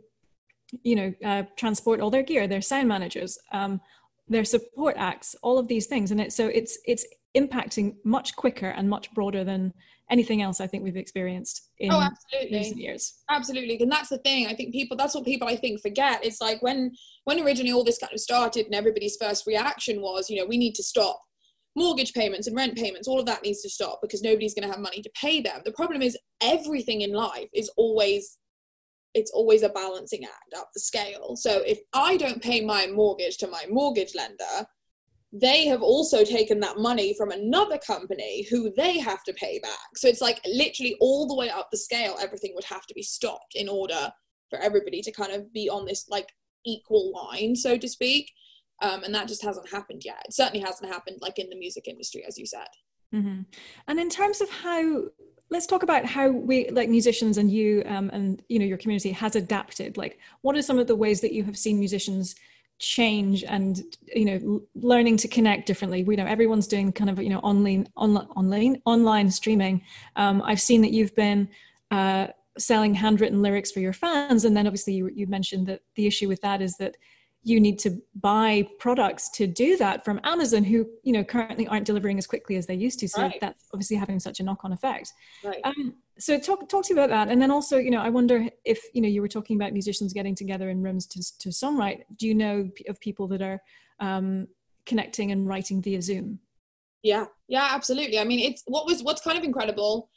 you 0.84 0.96
know 0.96 1.14
uh, 1.24 1.44
transport 1.56 2.00
all 2.00 2.12
their 2.12 2.24
gear 2.24 2.48
their 2.48 2.62
sound 2.62 2.88
managers 2.88 3.38
um, 3.52 3.82
their 4.28 4.46
support 4.46 4.96
acts 4.98 5.36
all 5.42 5.58
of 5.58 5.68
these 5.68 5.88
things 5.88 6.12
and 6.12 6.22
it, 6.22 6.32
so 6.32 6.48
it's 6.48 6.78
it's 6.86 7.06
impacting 7.36 7.96
much 8.04 8.36
quicker 8.36 8.70
and 8.70 8.90
much 8.90 9.12
broader 9.14 9.44
than 9.44 9.74
anything 10.10 10.42
else 10.42 10.62
I 10.62 10.68
think 10.68 10.84
we've 10.84 10.98
experienced 10.98 11.70
in 11.80 11.92
oh, 11.92 12.00
absolutely. 12.00 12.58
recent 12.58 12.78
years. 12.78 13.16
Absolutely. 13.30 13.78
And 13.81 13.92
that's 13.92 14.10
the 14.10 14.20
thing. 14.20 14.48
I 14.48 14.54
think 14.54 14.72
people 14.72 14.96
that's 14.96 15.16
what 15.16 15.26
people 15.26 15.48
I 15.48 15.56
think 15.56 15.81
forget. 15.81 16.24
It's 16.24 16.42
like 16.42 16.62
when 16.62 16.92
when 17.25 17.39
originally 17.39 17.74
all 17.74 17.83
this 17.83 17.98
kind 17.98 18.13
of 18.13 18.19
started 18.19 18.66
and 18.66 18.75
everybody's 18.75 19.18
first 19.18 19.45
reaction 19.45 20.01
was, 20.01 20.30
you 20.30 20.38
know, 20.38 20.45
we 20.45 20.57
need 20.57 20.75
to 20.75 20.83
stop 20.83 21.22
mortgage 21.75 22.13
payments 22.13 22.48
and 22.48 22.56
rent 22.56 22.75
payments, 22.77 23.07
all 23.07 23.19
of 23.19 23.25
that 23.25 23.44
needs 23.44 23.62
to 23.62 23.69
stop 23.69 24.00
because 24.01 24.22
nobody's 24.22 24.54
going 24.54 24.68
to 24.68 24.74
have 24.74 24.81
money 24.81 25.01
to 25.01 25.12
pay 25.19 25.42
them. 25.42 25.60
The 25.66 25.74
problem 25.74 26.01
is 26.01 26.18
everything 26.42 27.01
in 27.01 27.12
life 27.12 27.50
is 27.54 27.69
always 27.77 28.38
it's 29.13 29.31
always 29.31 29.63
a 29.63 29.69
balancing 29.69 30.25
act 30.25 30.54
up 30.57 30.69
the 30.74 30.80
scale. 30.81 31.38
So 31.38 31.62
if 31.66 31.80
I 31.94 32.18
don't 32.18 32.44
pay 32.44 32.60
my 32.60 32.88
mortgage 32.88 33.38
to 33.38 33.48
my 33.48 33.63
mortgage 33.69 34.13
lender, 34.13 34.68
they 35.31 35.68
have 35.68 35.81
also 35.81 36.25
taken 36.25 36.60
that 36.60 36.80
money 36.80 37.13
from 37.13 37.31
another 37.31 37.78
company 37.78 38.45
who 38.50 38.74
they 38.75 39.00
have 39.00 39.24
to 39.24 39.33
pay 39.33 39.60
back. 39.60 39.95
So 39.95 40.10
it's 40.10 40.19
like 40.19 40.42
literally 40.45 40.98
all 41.00 41.28
the 41.28 41.36
way 41.36 41.50
up 41.50 41.69
the 41.71 41.78
scale, 41.78 42.18
everything 42.19 42.51
would 42.56 42.66
have 42.66 42.86
to 42.88 42.94
be 42.94 43.01
stopped 43.01 43.56
in 43.56 43.69
order 43.69 44.12
for 44.50 44.60
everybody 44.60 45.01
to 45.01 45.13
kind 45.13 45.31
of 45.31 45.51
be 45.54 45.69
on 45.69 45.86
this 45.86 46.10
like 46.10 46.28
equal 46.66 47.12
line, 47.12 47.56
so 47.56 47.78
to 47.78 47.88
speak. 47.88 48.32
Um, 48.82 49.04
and 49.04 49.16
that 49.16 49.28
just 49.28 49.44
hasn't 49.44 49.70
happened 49.70 50.04
yet. 50.04 50.24
It 50.26 50.34
certainly 50.34 50.66
hasn't 50.66 50.92
happened 50.92 51.20
like 51.22 51.40
in 51.40 51.50
the 51.50 51.56
music 51.56 51.88
industry, 51.88 52.24
as 52.28 52.38
you 52.38 52.46
said. 52.46 52.68
Mm-hmm. 53.14 53.42
And 53.88 54.00
in 54.00 54.10
terms 54.10 54.42
of 54.42 54.50
how, 54.50 55.06
let's 55.50 55.66
talk 55.66 55.84
about 55.84 56.06
how 56.06 56.30
we, 56.30 56.70
like 56.70 56.90
musicians 56.90 57.38
and 57.38 57.50
you 57.50 57.84
um, 57.86 58.10
and 58.12 58.42
you 58.50 58.60
know 58.60 58.66
your 58.66 58.78
community 58.78 59.12
has 59.12 59.36
adapted. 59.36 59.96
Like, 59.96 60.20
what 60.42 60.58
are 60.58 60.62
some 60.62 60.78
of 60.78 60.88
the 60.88 60.96
ways 60.96 61.22
that 61.22 61.34
you 61.34 61.44
have 61.44 61.58
seen 61.58 61.80
musicians? 61.80 62.36
change 62.78 63.42
and 63.46 63.84
you 64.14 64.26
know 64.26 64.62
learning 64.76 65.16
to 65.16 65.30
connect 65.30 65.66
differently 65.66 66.04
we 66.04 66.18
know 66.18 66.26
everyone's 66.26 66.68
doing 66.68 66.92
kind 66.92 67.10
of 67.10 67.22
you 67.24 67.30
know 67.30 67.40
online 67.40 67.88
online 67.96 68.26
online 68.36 68.82
online 68.86 69.32
streaming 69.32 69.82
um, 70.18 70.42
i've 70.42 70.60
seen 70.60 70.82
that 70.82 70.92
you've 70.92 71.16
been 71.16 71.48
uh, 71.92 72.28
selling 72.57 72.94
handwritten 72.94 73.42
lyrics 73.42 73.72
for 73.72 73.80
your 73.80 73.94
fans 73.94 74.46
and 74.46 74.56
then 74.56 74.66
obviously 74.66 74.94
you, 74.94 75.10
you 75.13 75.28
mentioned 75.28 75.68
that 75.68 75.81
the 75.96 76.07
issue 76.07 76.28
with 76.28 76.42
that 76.42 76.62
is 76.62 76.75
that 76.78 76.96
you 77.46 77.60
need 77.60 77.78
to 77.78 78.02
buy 78.16 78.68
products 78.80 79.30
to 79.30 79.46
do 79.46 79.78
that 79.78 80.04
from 80.04 80.19
Amazon, 80.24 80.63
who 80.63 80.88
you 81.04 81.13
know 81.13 81.24
currently 81.24 81.68
aren't 81.68 81.86
delivering 81.86 82.18
as 82.18 82.25
quickly 82.25 82.56
as 82.56 82.66
they 82.66 82.74
used 82.74 83.00
to. 83.00 83.07
So 83.07 83.22
right. 83.22 83.38
that's 83.40 83.68
obviously 83.72 83.98
having 83.98 84.19
such 84.19 84.40
a 84.40 84.44
knock-on 84.44 84.74
effect. 84.74 85.13
Right. 85.44 85.62
Um, 85.63 85.94
so 86.18 86.40
talk 86.40 86.68
talk 86.68 86.86
to 86.86 86.94
you 86.94 87.00
about 87.00 87.12
that, 87.12 87.31
and 87.31 87.40
then 87.40 87.52
also 87.52 87.78
you 87.78 87.92
know 87.92 88.02
I 88.02 88.10
wonder 88.10 88.48
if 88.66 88.84
you 88.94 89.02
know 89.02 89.07
you 89.07 89.22
were 89.22 89.28
talking 89.28 89.57
about 89.57 89.74
musicians 89.74 90.12
getting 90.12 90.34
together 90.34 90.69
in 90.72 90.81
rooms 90.81 91.06
to 91.07 91.19
to 91.40 91.50
songwrite. 91.50 92.02
Do 92.18 92.28
you 92.28 92.34
know 92.34 92.68
of 92.90 93.00
people 93.00 93.28
that 93.28 93.44
are 93.44 93.62
um, 94.00 94.48
connecting 94.88 95.31
and 95.31 95.48
writing 95.48 95.84
via 95.84 96.02
Zoom? 96.02 96.40
Yeah, 97.04 97.25
yeah, 97.48 97.68
absolutely. 97.69 98.18
I 98.18 98.24
mean, 98.24 98.40
it's 98.40 98.63
what 98.66 98.88
was 98.88 99.04
what's 99.04 99.22
kind 99.22 99.38
of 99.38 99.44
incredible, 99.44 100.10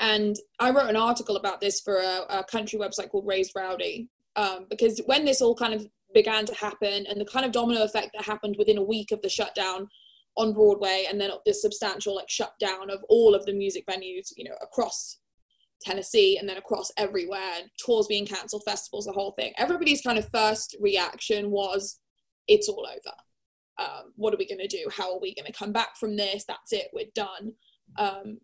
and 0.00 0.36
I 0.58 0.70
wrote 0.70 0.90
an 0.90 0.96
article 0.96 1.36
about 1.36 1.60
this 1.60 1.80
for 1.80 1.96
a, 1.98 2.24
a 2.28 2.44
country 2.44 2.78
website 2.78 3.10
called 3.10 3.26
Raised 3.26 3.52
Rowdy, 3.56 4.08
um, 4.36 4.66
because 4.68 5.00
when 5.06 5.24
this 5.24 5.40
all 5.40 5.54
kind 5.54 5.74
of 5.74 5.86
began 6.14 6.46
to 6.46 6.54
happen 6.54 7.06
and 7.06 7.20
the 7.20 7.24
kind 7.24 7.44
of 7.44 7.52
domino 7.52 7.82
effect 7.82 8.10
that 8.14 8.24
happened 8.24 8.56
within 8.58 8.78
a 8.78 8.82
week 8.82 9.12
of 9.12 9.20
the 9.22 9.28
shutdown 9.28 9.88
on 10.36 10.52
Broadway 10.52 11.06
and 11.08 11.20
then 11.20 11.30
this 11.44 11.62
substantial 11.62 12.14
like 12.14 12.28
shutdown 12.28 12.90
of 12.90 13.02
all 13.08 13.34
of 13.34 13.44
the 13.46 13.52
music 13.52 13.84
venues, 13.86 14.32
you 14.36 14.44
know, 14.44 14.54
across 14.62 15.18
Tennessee 15.82 16.38
and 16.38 16.48
then 16.48 16.56
across 16.56 16.90
everywhere, 16.96 17.52
and 17.58 17.70
tours 17.78 18.06
being 18.06 18.26
cancelled, 18.26 18.62
festivals, 18.64 19.06
the 19.06 19.12
whole 19.12 19.32
thing. 19.32 19.52
Everybody's 19.56 20.02
kind 20.02 20.18
of 20.18 20.28
first 20.32 20.76
reaction 20.80 21.50
was, 21.50 21.98
it's 22.48 22.68
all 22.68 22.86
over. 22.86 23.16
Um, 23.78 24.12
what 24.16 24.32
are 24.32 24.38
we 24.38 24.48
going 24.48 24.58
to 24.58 24.68
do? 24.68 24.88
How 24.90 25.12
are 25.12 25.20
we 25.20 25.34
going 25.34 25.46
to 25.46 25.52
come 25.52 25.72
back 25.72 25.96
from 25.96 26.16
this? 26.16 26.44
That's 26.46 26.72
it, 26.72 26.88
we're 26.92 27.06
done. 27.14 27.52
Um, 27.98 28.38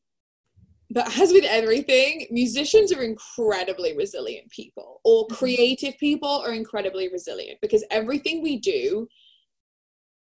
but 0.93 1.19
as 1.19 1.33
with 1.33 1.45
everything, 1.45 2.27
musicians 2.31 2.93
are 2.93 3.03
incredibly 3.03 3.97
resilient 3.97 4.51
people, 4.51 5.01
or 5.05 5.25
mm-hmm. 5.25 5.35
creative 5.35 5.97
people 5.99 6.43
are 6.45 6.53
incredibly 6.53 7.09
resilient 7.09 7.59
because 7.63 7.85
everything 7.91 8.43
we 8.43 8.59
do 8.59 9.09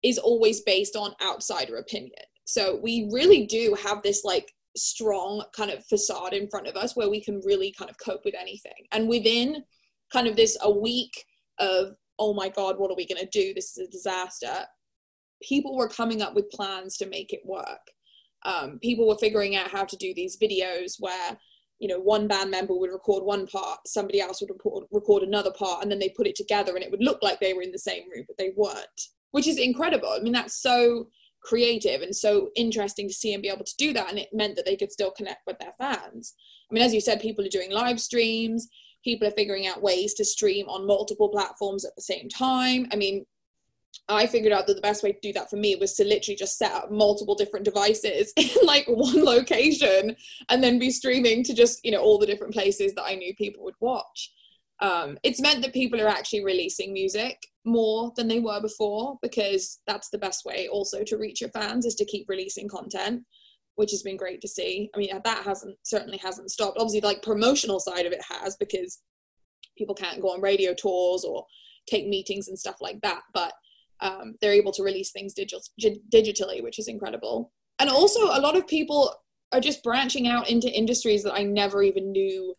is 0.02 0.18
always 0.18 0.62
based 0.62 0.96
on 0.96 1.14
outsider 1.22 1.76
opinion. 1.76 2.12
So 2.46 2.80
we 2.82 3.08
really 3.12 3.46
do 3.46 3.76
have 3.82 4.02
this 4.02 4.24
like 4.24 4.52
strong 4.76 5.44
kind 5.54 5.70
of 5.70 5.84
facade 5.86 6.32
in 6.32 6.48
front 6.48 6.66
of 6.66 6.76
us 6.76 6.96
where 6.96 7.10
we 7.10 7.20
can 7.20 7.40
really 7.44 7.72
kind 7.76 7.90
of 7.90 7.98
cope 7.98 8.24
with 8.24 8.34
anything. 8.34 8.86
And 8.92 9.08
within 9.08 9.64
kind 10.12 10.26
of 10.26 10.36
this 10.36 10.56
a 10.62 10.70
week 10.70 11.24
of, 11.58 11.94
oh 12.18 12.34
my 12.34 12.48
God, 12.48 12.78
what 12.78 12.90
are 12.90 12.96
we 12.96 13.06
going 13.06 13.20
to 13.20 13.30
do? 13.30 13.54
This 13.54 13.76
is 13.76 13.88
a 13.88 13.90
disaster. 13.90 14.66
People 15.42 15.76
were 15.76 15.88
coming 15.88 16.22
up 16.22 16.34
with 16.34 16.50
plans 16.50 16.96
to 16.98 17.06
make 17.06 17.32
it 17.32 17.40
work 17.44 17.90
um, 18.44 18.78
people 18.80 19.08
were 19.08 19.16
figuring 19.16 19.56
out 19.56 19.70
how 19.70 19.84
to 19.84 19.96
do 19.96 20.12
these 20.14 20.36
videos 20.36 20.96
where 20.98 21.38
you 21.78 21.88
know 21.88 21.98
one 21.98 22.28
band 22.28 22.50
member 22.50 22.74
would 22.74 22.90
record 22.90 23.24
one 23.24 23.46
part 23.46 23.80
somebody 23.86 24.20
else 24.20 24.40
would 24.40 24.50
record, 24.50 24.84
record 24.92 25.22
another 25.22 25.50
part 25.50 25.82
and 25.82 25.90
then 25.90 25.98
they 25.98 26.08
put 26.10 26.26
it 26.26 26.36
together 26.36 26.74
and 26.74 26.84
it 26.84 26.90
would 26.90 27.02
look 27.02 27.22
like 27.22 27.40
they 27.40 27.52
were 27.52 27.62
in 27.62 27.72
the 27.72 27.78
same 27.78 28.02
room 28.10 28.24
but 28.28 28.38
they 28.38 28.52
weren't 28.56 29.08
which 29.34 29.48
is 29.48 29.58
incredible. 29.58 30.14
I 30.16 30.20
mean 30.20 30.32
that's 30.32 30.62
so 30.62 31.08
creative 31.42 32.02
and 32.02 32.14
so 32.14 32.50
interesting 32.54 33.08
to 33.08 33.12
see 33.12 33.34
and 33.34 33.42
be 33.42 33.48
able 33.48 33.64
to 33.64 33.76
do 33.76 33.92
that. 33.92 34.08
And 34.08 34.16
it 34.16 34.28
meant 34.32 34.54
that 34.54 34.64
they 34.64 34.76
could 34.76 34.92
still 34.92 35.10
connect 35.10 35.40
with 35.44 35.58
their 35.58 35.72
fans. 35.76 36.34
I 36.70 36.72
mean 36.72 36.84
as 36.84 36.94
you 36.94 37.00
said 37.00 37.20
people 37.20 37.44
are 37.44 37.48
doing 37.48 37.72
live 37.72 38.00
streams. 38.00 38.68
People 39.02 39.26
are 39.26 39.32
figuring 39.32 39.66
out 39.66 39.82
ways 39.82 40.14
to 40.14 40.24
stream 40.24 40.68
on 40.68 40.86
multiple 40.86 41.30
platforms 41.30 41.84
at 41.84 41.96
the 41.96 42.02
same 42.02 42.28
time. 42.28 42.86
I 42.92 42.96
mean 42.96 43.26
I 44.08 44.26
figured 44.26 44.52
out 44.52 44.66
that 44.66 44.74
the 44.74 44.82
best 44.82 45.02
way 45.02 45.12
to 45.12 45.20
do 45.20 45.32
that 45.32 45.48
for 45.48 45.56
me 45.56 45.76
was 45.76 45.94
to 45.94 46.04
literally 46.04 46.36
just 46.36 46.58
set 46.58 46.72
up 46.72 46.90
multiple 46.90 47.34
different 47.34 47.64
devices 47.64 48.32
in 48.36 48.48
like 48.64 48.86
one 48.86 49.24
location 49.24 50.14
and 50.50 50.62
then 50.62 50.78
be 50.78 50.90
streaming 50.90 51.42
to 51.44 51.54
just, 51.54 51.80
you 51.84 51.90
know, 51.90 52.02
all 52.02 52.18
the 52.18 52.26
different 52.26 52.52
places 52.52 52.92
that 52.94 53.04
I 53.04 53.14
knew 53.14 53.34
people 53.34 53.64
would 53.64 53.76
watch. 53.80 54.30
um, 54.80 55.18
it's 55.22 55.40
meant 55.40 55.62
that 55.62 55.72
people 55.72 56.00
are 56.00 56.08
actually 56.08 56.44
releasing 56.44 56.92
music 56.92 57.38
more 57.64 58.12
than 58.16 58.28
they 58.28 58.40
were 58.40 58.60
before 58.60 59.18
because 59.22 59.80
that's 59.86 60.10
the 60.10 60.18
best 60.18 60.44
way 60.44 60.68
also 60.68 61.02
to 61.04 61.16
reach 61.16 61.40
your 61.40 61.50
fans 61.50 61.86
is 61.86 61.94
to 61.94 62.04
keep 62.04 62.28
releasing 62.28 62.68
content 62.68 63.22
which 63.76 63.90
has 63.90 64.02
been 64.02 64.16
great 64.16 64.40
to 64.40 64.48
see 64.48 64.90
i 64.94 64.98
mean 64.98 65.08
that 65.24 65.44
hasn't 65.44 65.76
certainly 65.82 66.18
hasn't 66.18 66.50
stopped 66.50 66.76
obviously 66.78 67.00
like 67.00 67.22
promotional 67.22 67.80
side 67.80 68.04
of 68.04 68.12
it 68.12 68.20
has 68.28 68.56
because 68.56 69.00
people 69.78 69.94
can't 69.94 70.20
go 70.20 70.30
on 70.30 70.40
radio 70.40 70.74
tours 70.74 71.24
or 71.24 71.46
take 71.86 72.06
meetings 72.06 72.48
and 72.48 72.58
stuff 72.58 72.76
like 72.80 73.00
that 73.00 73.22
but 73.32 73.52
um, 74.00 74.34
they're 74.40 74.52
able 74.52 74.72
to 74.72 74.82
release 74.82 75.10
things 75.10 75.34
digital, 75.34 75.62
digitally 76.12 76.62
which 76.62 76.78
is 76.78 76.88
incredible. 76.88 77.52
And 77.78 77.90
also 77.90 78.24
a 78.26 78.40
lot 78.40 78.56
of 78.56 78.66
people 78.66 79.14
are 79.52 79.60
just 79.60 79.82
branching 79.82 80.26
out 80.26 80.50
into 80.50 80.70
industries 80.70 81.22
that 81.22 81.34
i 81.34 81.42
never 81.42 81.82
even 81.82 82.10
knew 82.10 82.54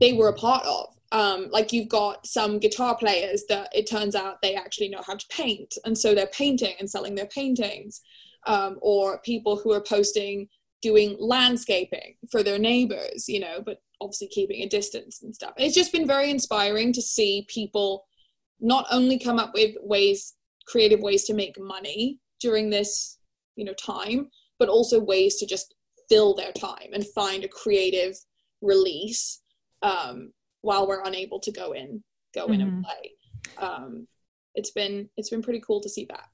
they 0.00 0.12
were 0.12 0.28
a 0.28 0.34
part 0.34 0.64
of. 0.66 0.88
Um, 1.12 1.48
like 1.50 1.72
you've 1.72 1.88
got 1.88 2.26
some 2.26 2.58
guitar 2.58 2.96
players 2.96 3.44
that 3.48 3.68
it 3.72 3.88
turns 3.88 4.16
out 4.16 4.42
they 4.42 4.56
actually 4.56 4.88
know 4.88 5.02
how 5.06 5.14
to 5.14 5.26
paint 5.30 5.76
and 5.84 5.96
so 5.96 6.14
they're 6.14 6.26
painting 6.26 6.74
and 6.80 6.90
selling 6.90 7.14
their 7.14 7.26
paintings. 7.26 8.00
Um, 8.46 8.78
or 8.82 9.20
people 9.20 9.56
who 9.56 9.72
are 9.72 9.80
posting 9.80 10.48
doing 10.82 11.16
landscaping 11.18 12.16
for 12.30 12.42
their 12.42 12.58
neighbors 12.58 13.26
you 13.26 13.40
know 13.40 13.62
but 13.64 13.78
obviously 14.04 14.28
keeping 14.28 14.62
a 14.62 14.68
distance 14.68 15.22
and 15.22 15.34
stuff. 15.34 15.54
It's 15.56 15.74
just 15.74 15.92
been 15.92 16.06
very 16.06 16.30
inspiring 16.30 16.92
to 16.92 17.02
see 17.02 17.46
people 17.48 18.06
not 18.60 18.86
only 18.90 19.18
come 19.18 19.38
up 19.38 19.52
with 19.54 19.74
ways 19.82 20.34
creative 20.66 21.00
ways 21.00 21.24
to 21.24 21.34
make 21.34 21.58
money 21.58 22.18
during 22.40 22.70
this 22.70 23.18
you 23.56 23.64
know 23.64 23.74
time 23.74 24.28
but 24.58 24.68
also 24.68 24.98
ways 25.00 25.36
to 25.36 25.46
just 25.46 25.74
fill 26.08 26.34
their 26.34 26.52
time 26.52 26.88
and 26.92 27.06
find 27.08 27.44
a 27.44 27.48
creative 27.48 28.14
release 28.60 29.40
um, 29.82 30.32
while 30.62 30.86
we're 30.86 31.02
unable 31.02 31.40
to 31.40 31.52
go 31.52 31.72
in 31.72 32.02
go 32.34 32.46
in 32.46 32.60
mm-hmm. 32.60 32.68
and 32.68 32.84
play. 32.84 33.12
Um, 33.58 34.08
it's 34.54 34.70
been 34.70 35.08
it's 35.16 35.30
been 35.30 35.42
pretty 35.42 35.60
cool 35.60 35.80
to 35.80 35.88
see 35.88 36.06
that. 36.06 36.28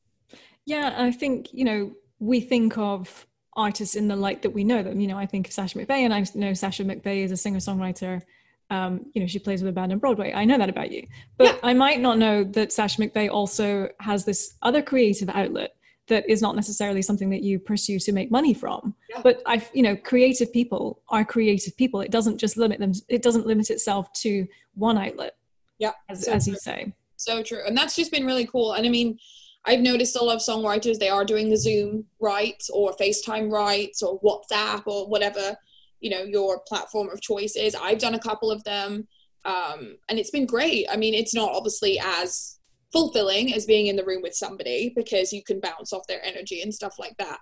Yeah 0.66 0.94
i 0.98 1.10
think 1.10 1.48
you 1.52 1.64
know 1.64 1.92
we 2.18 2.40
think 2.40 2.76
of 2.76 3.26
artists 3.56 3.96
in 3.96 4.08
the 4.08 4.16
light 4.16 4.42
that 4.42 4.50
we 4.50 4.62
know 4.62 4.82
them. 4.82 5.00
You 5.00 5.08
know 5.08 5.18
i 5.18 5.26
think 5.26 5.48
of 5.48 5.52
sasha 5.52 5.78
mcveigh 5.78 6.04
and 6.04 6.14
i 6.14 6.24
know 6.34 6.52
sasha 6.52 6.84
mcveigh 6.84 7.24
is 7.24 7.32
a 7.32 7.36
singer 7.36 7.58
songwriter 7.58 8.22
um, 8.70 9.06
you 9.14 9.20
know 9.20 9.26
she 9.26 9.38
plays 9.38 9.62
with 9.62 9.70
a 9.70 9.72
band 9.72 9.92
on 9.92 9.98
broadway. 9.98 10.32
I 10.32 10.44
know 10.44 10.58
that 10.58 10.68
about 10.68 10.90
you. 10.90 11.06
But 11.36 11.46
yeah. 11.46 11.56
i 11.62 11.74
might 11.74 12.00
not 12.00 12.18
know 12.18 12.44
that 12.44 12.72
sasha 12.72 13.02
mcveigh 13.02 13.30
also 13.30 13.88
has 14.00 14.24
this 14.24 14.54
other 14.62 14.82
creative 14.82 15.28
outlet 15.28 15.74
that 16.08 16.28
is 16.28 16.42
not 16.42 16.56
necessarily 16.56 17.02
something 17.02 17.30
that 17.30 17.42
you 17.42 17.58
pursue 17.58 17.98
to 18.00 18.12
make 18.12 18.30
money 18.30 18.54
from. 18.54 18.94
Yeah. 19.10 19.20
but 19.22 19.42
i 19.46 19.64
you 19.72 19.82
know 19.82 19.96
creative 19.96 20.52
people 20.52 21.02
are 21.08 21.24
creative 21.24 21.76
people. 21.76 22.00
It 22.00 22.10
doesn't 22.10 22.38
just 22.38 22.56
limit 22.56 22.78
them 22.78 22.92
it 23.08 23.22
doesn't 23.22 23.46
limit 23.46 23.70
itself 23.70 24.12
to 24.24 24.46
one 24.74 24.98
outlet 24.98 25.36
yeah. 25.78 25.92
as, 26.08 26.24
so 26.24 26.32
as 26.32 26.46
you 26.46 26.56
say. 26.56 26.92
So 27.16 27.42
true. 27.42 27.60
And 27.66 27.76
that's 27.76 27.96
just 27.96 28.10
been 28.10 28.24
really 28.24 28.46
cool. 28.46 28.72
And 28.72 28.86
i 28.86 28.90
mean 28.90 29.18
i've 29.66 29.80
noticed 29.80 30.16
a 30.16 30.24
lot 30.24 30.36
of 30.36 30.42
songwriters 30.42 30.98
they 30.98 31.10
are 31.10 31.24
doing 31.24 31.50
the 31.50 31.56
zoom 31.56 32.04
writes 32.18 32.70
or 32.70 32.94
facetime 32.96 33.50
writes 33.50 34.02
or 34.02 34.18
whatsapp 34.20 34.82
or 34.86 35.06
whatever 35.08 35.56
you 36.00 36.10
know 36.10 36.22
your 36.22 36.60
platform 36.66 37.08
of 37.10 37.20
choice 37.20 37.56
is 37.56 37.74
i've 37.74 37.98
done 37.98 38.14
a 38.14 38.18
couple 38.18 38.50
of 38.50 38.62
them 38.64 39.06
um, 39.44 39.96
and 40.08 40.18
it's 40.18 40.30
been 40.30 40.46
great 40.46 40.86
i 40.90 40.96
mean 40.96 41.14
it's 41.14 41.34
not 41.34 41.50
obviously 41.52 41.98
as 41.98 42.60
fulfilling 42.92 43.54
as 43.54 43.66
being 43.66 43.86
in 43.86 43.96
the 43.96 44.04
room 44.04 44.22
with 44.22 44.34
somebody 44.34 44.92
because 44.94 45.32
you 45.32 45.42
can 45.42 45.60
bounce 45.60 45.92
off 45.92 46.06
their 46.06 46.24
energy 46.24 46.62
and 46.62 46.74
stuff 46.74 46.98
like 46.98 47.16
that. 47.18 47.38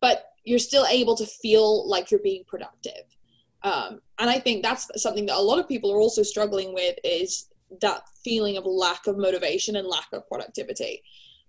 But 0.00 0.24
you're 0.44 0.58
still 0.58 0.86
able 0.86 1.16
to 1.16 1.26
feel 1.26 1.88
like 1.88 2.10
you're 2.10 2.20
being 2.20 2.44
productive. 2.46 3.04
Um, 3.62 4.00
and 4.18 4.28
I 4.28 4.38
think 4.38 4.62
that's 4.62 4.88
something 5.00 5.26
that 5.26 5.36
a 5.36 5.40
lot 5.40 5.58
of 5.58 5.68
people 5.68 5.92
are 5.92 6.00
also 6.00 6.22
struggling 6.22 6.74
with 6.74 6.96
is 7.04 7.48
that 7.80 8.02
feeling 8.24 8.56
of 8.56 8.66
lack 8.66 9.06
of 9.06 9.16
motivation 9.16 9.76
and 9.76 9.86
lack 9.86 10.08
of 10.12 10.26
productivity. 10.26 11.02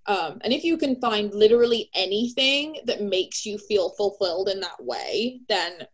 Um, 0.05 0.39
and 0.43 0.53
if 0.53 0.63
you 0.63 0.77
can 0.77 0.99
find 0.99 1.33
literally 1.33 1.89
anything 1.95 2.77
that 2.85 3.01
makes 3.01 3.45
you 3.45 3.57
feel 3.57 3.91
fulfilled 3.91 4.49
in 4.49 4.59
that 4.59 4.83
way, 4.83 5.41
then 5.47 5.87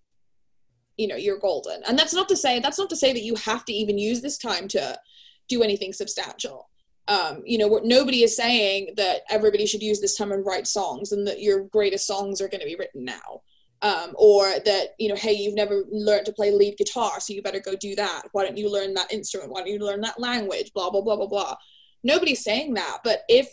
you 0.99 1.07
know 1.07 1.15
you're 1.15 1.39
golden. 1.39 1.81
And 1.87 1.97
that's 1.97 2.13
not 2.13 2.29
to 2.29 2.35
say 2.35 2.59
that's 2.59 2.79
not 2.79 2.89
to 2.89 2.95
say 2.95 3.13
that 3.13 3.23
you 3.23 3.35
have 3.35 3.65
to 3.65 3.73
even 3.73 3.97
use 3.97 4.21
this 4.21 4.37
time 4.37 4.67
to 4.69 4.99
do 5.47 5.63
anything 5.63 5.93
substantial 5.93 6.69
um, 7.09 7.41
you 7.43 7.57
know, 7.57 7.67
what 7.67 7.85
nobody 7.85 8.23
is 8.23 8.35
saying 8.35 8.93
that 8.95 9.21
everybody 9.29 9.65
should 9.65 9.81
use 9.81 9.99
this 9.99 10.15
time 10.15 10.31
and 10.31 10.45
write 10.45 10.67
songs 10.67 11.11
and 11.11 11.25
that 11.27 11.41
your 11.41 11.61
greatest 11.61 12.05
songs 12.05 12.39
are 12.39 12.47
going 12.47 12.61
to 12.61 12.67
be 12.67 12.75
written 12.75 13.03
now. 13.03 13.41
Um, 13.81 14.13
or 14.15 14.43
that, 14.65 14.89
you 14.99 15.07
know, 15.07 15.15
hey, 15.15 15.31
you've 15.31 15.55
never 15.55 15.85
learned 15.89 16.25
to 16.25 16.33
play 16.33 16.51
lead 16.51 16.77
guitar, 16.77 17.19
so 17.19 17.33
you 17.33 17.41
better 17.41 17.61
go 17.61 17.75
do 17.75 17.95
that. 17.95 18.23
Why 18.33 18.43
don't 18.43 18.57
you 18.57 18.69
learn 18.69 18.93
that 18.93 19.11
instrument? 19.11 19.51
Why 19.51 19.61
don't 19.61 19.71
you 19.71 19.79
learn 19.79 20.01
that 20.01 20.19
language? 20.19 20.73
Blah, 20.73 20.89
blah, 20.89 21.01
blah, 21.01 21.15
blah, 21.15 21.27
blah. 21.27 21.55
Nobody's 22.03 22.43
saying 22.43 22.73
that. 22.73 22.97
But 23.05 23.21
if 23.29 23.47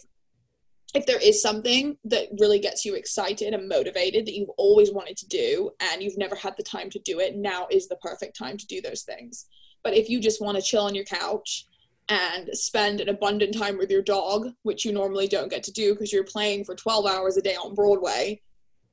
if 0.96 1.06
there 1.06 1.20
is 1.20 1.42
something 1.42 1.96
that 2.04 2.28
really 2.40 2.58
gets 2.58 2.84
you 2.84 2.94
excited 2.94 3.52
and 3.52 3.68
motivated 3.68 4.26
that 4.26 4.34
you've 4.34 4.50
always 4.56 4.90
wanted 4.90 5.16
to 5.18 5.28
do 5.28 5.70
and 5.80 6.02
you've 6.02 6.18
never 6.18 6.34
had 6.34 6.56
the 6.56 6.62
time 6.62 6.88
to 6.90 6.98
do 7.00 7.20
it, 7.20 7.36
now 7.36 7.66
is 7.70 7.86
the 7.86 7.96
perfect 7.96 8.36
time 8.36 8.56
to 8.56 8.66
do 8.66 8.80
those 8.80 9.02
things. 9.02 9.46
But 9.84 9.94
if 9.94 10.08
you 10.08 10.20
just 10.20 10.40
want 10.40 10.56
to 10.56 10.62
chill 10.62 10.84
on 10.84 10.94
your 10.94 11.04
couch 11.04 11.66
and 12.08 12.48
spend 12.52 13.00
an 13.00 13.08
abundant 13.08 13.54
time 13.56 13.76
with 13.76 13.90
your 13.90 14.02
dog, 14.02 14.48
which 14.62 14.84
you 14.84 14.92
normally 14.92 15.28
don't 15.28 15.50
get 15.50 15.62
to 15.64 15.72
do 15.72 15.92
because 15.92 16.12
you're 16.12 16.24
playing 16.24 16.64
for 16.64 16.74
12 16.74 17.06
hours 17.06 17.36
a 17.36 17.42
day 17.42 17.56
on 17.56 17.74
Broadway, 17.74 18.40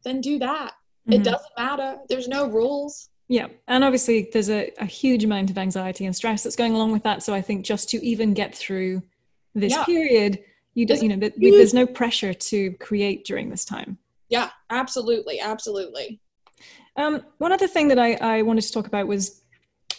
then 0.04 0.20
do 0.20 0.40
that. 0.40 0.74
Mm-hmm. 1.08 1.14
It 1.14 1.24
doesn't 1.24 1.58
matter. 1.58 1.98
There's 2.10 2.28
no 2.28 2.48
rules. 2.48 3.10
Yeah. 3.30 3.48
And 3.68 3.84
obviously, 3.84 4.30
there's 4.34 4.50
a, 4.50 4.72
a, 4.78 4.86
huge 4.86 5.24
amount 5.24 5.50
of 5.50 5.58
anxiety 5.58 6.06
and 6.06 6.16
stress 6.16 6.44
that's 6.44 6.58
going 6.58 6.74
along 6.74 6.92
with 6.92 7.04
that. 7.04 7.24
So 7.24 7.34
I 7.34 7.42
think 7.42 7.66
just 7.66 7.90
to 7.90 8.06
even 8.06 8.34
get 8.34 8.54
through 8.54 9.02
this 9.56 9.72
yeah. 9.72 9.86
period, 9.86 10.40
you, 10.74 10.86
do, 10.86 10.96
you 10.96 11.16
know, 11.16 11.30
there's 11.38 11.74
no 11.74 11.86
pressure 11.86 12.34
to 12.34 12.72
create 12.74 13.26
during 13.26 13.50
this 13.50 13.66
time. 13.66 13.98
Yeah, 14.30 14.50
absolutely. 14.70 15.40
Absolutely. 15.40 16.20
Um, 16.96 17.22
one 17.38 17.52
other 17.52 17.68
thing 17.68 17.88
that 17.90 18.00
I, 18.00 18.14
I 18.16 18.42
wanted 18.42 18.62
to 18.62 18.72
talk 18.72 18.88
about 18.88 19.08
was 19.08 19.44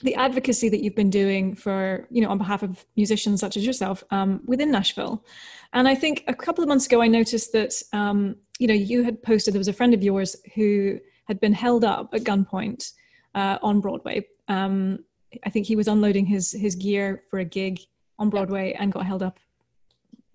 the 0.03 0.15
advocacy 0.15 0.69
that 0.69 0.83
you've 0.83 0.95
been 0.95 1.11
doing 1.11 1.55
for 1.55 2.07
you 2.11 2.21
know 2.21 2.29
on 2.29 2.39
behalf 2.39 2.63
of 2.63 2.85
musicians 2.97 3.41
such 3.41 3.57
as 3.57 3.65
yourself 3.65 4.03
um, 4.11 4.41
within 4.47 4.71
Nashville, 4.71 5.25
and 5.73 5.89
I 5.89 5.95
think 5.95 6.25
a 6.27 6.35
couple 6.35 6.63
of 6.63 6.69
months 6.69 6.87
ago 6.87 7.01
I 7.01 7.09
noticed 7.09 7.53
that 7.53 7.73
um, 7.93 8.37
you 8.59 8.67
know 8.67 8.75
you 8.75 9.03
had 9.03 9.23
posted 9.23 9.55
there 9.55 9.61
was 9.61 9.69
a 9.69 9.73
friend 9.73 9.95
of 9.95 10.03
yours 10.03 10.37
who 10.55 10.99
had 11.27 11.41
been 11.41 11.53
held 11.53 11.85
up 11.85 12.13
at 12.13 12.23
gunpoint 12.23 12.93
uh, 13.35 13.59
on 13.63 13.81
Broadway. 13.81 14.27
Um, 14.49 14.99
I 15.45 15.51
think 15.51 15.67
he 15.67 15.77
was 15.77 15.89
unloading 15.89 16.27
his 16.27 16.53
his 16.53 16.75
gear 16.75 17.25
for 17.31 17.39
a 17.39 17.45
gig 17.45 17.81
on 18.19 18.31
Broadway 18.31 18.77
and 18.79 18.93
got 18.93 19.07
held 19.07 19.23
up 19.23 19.39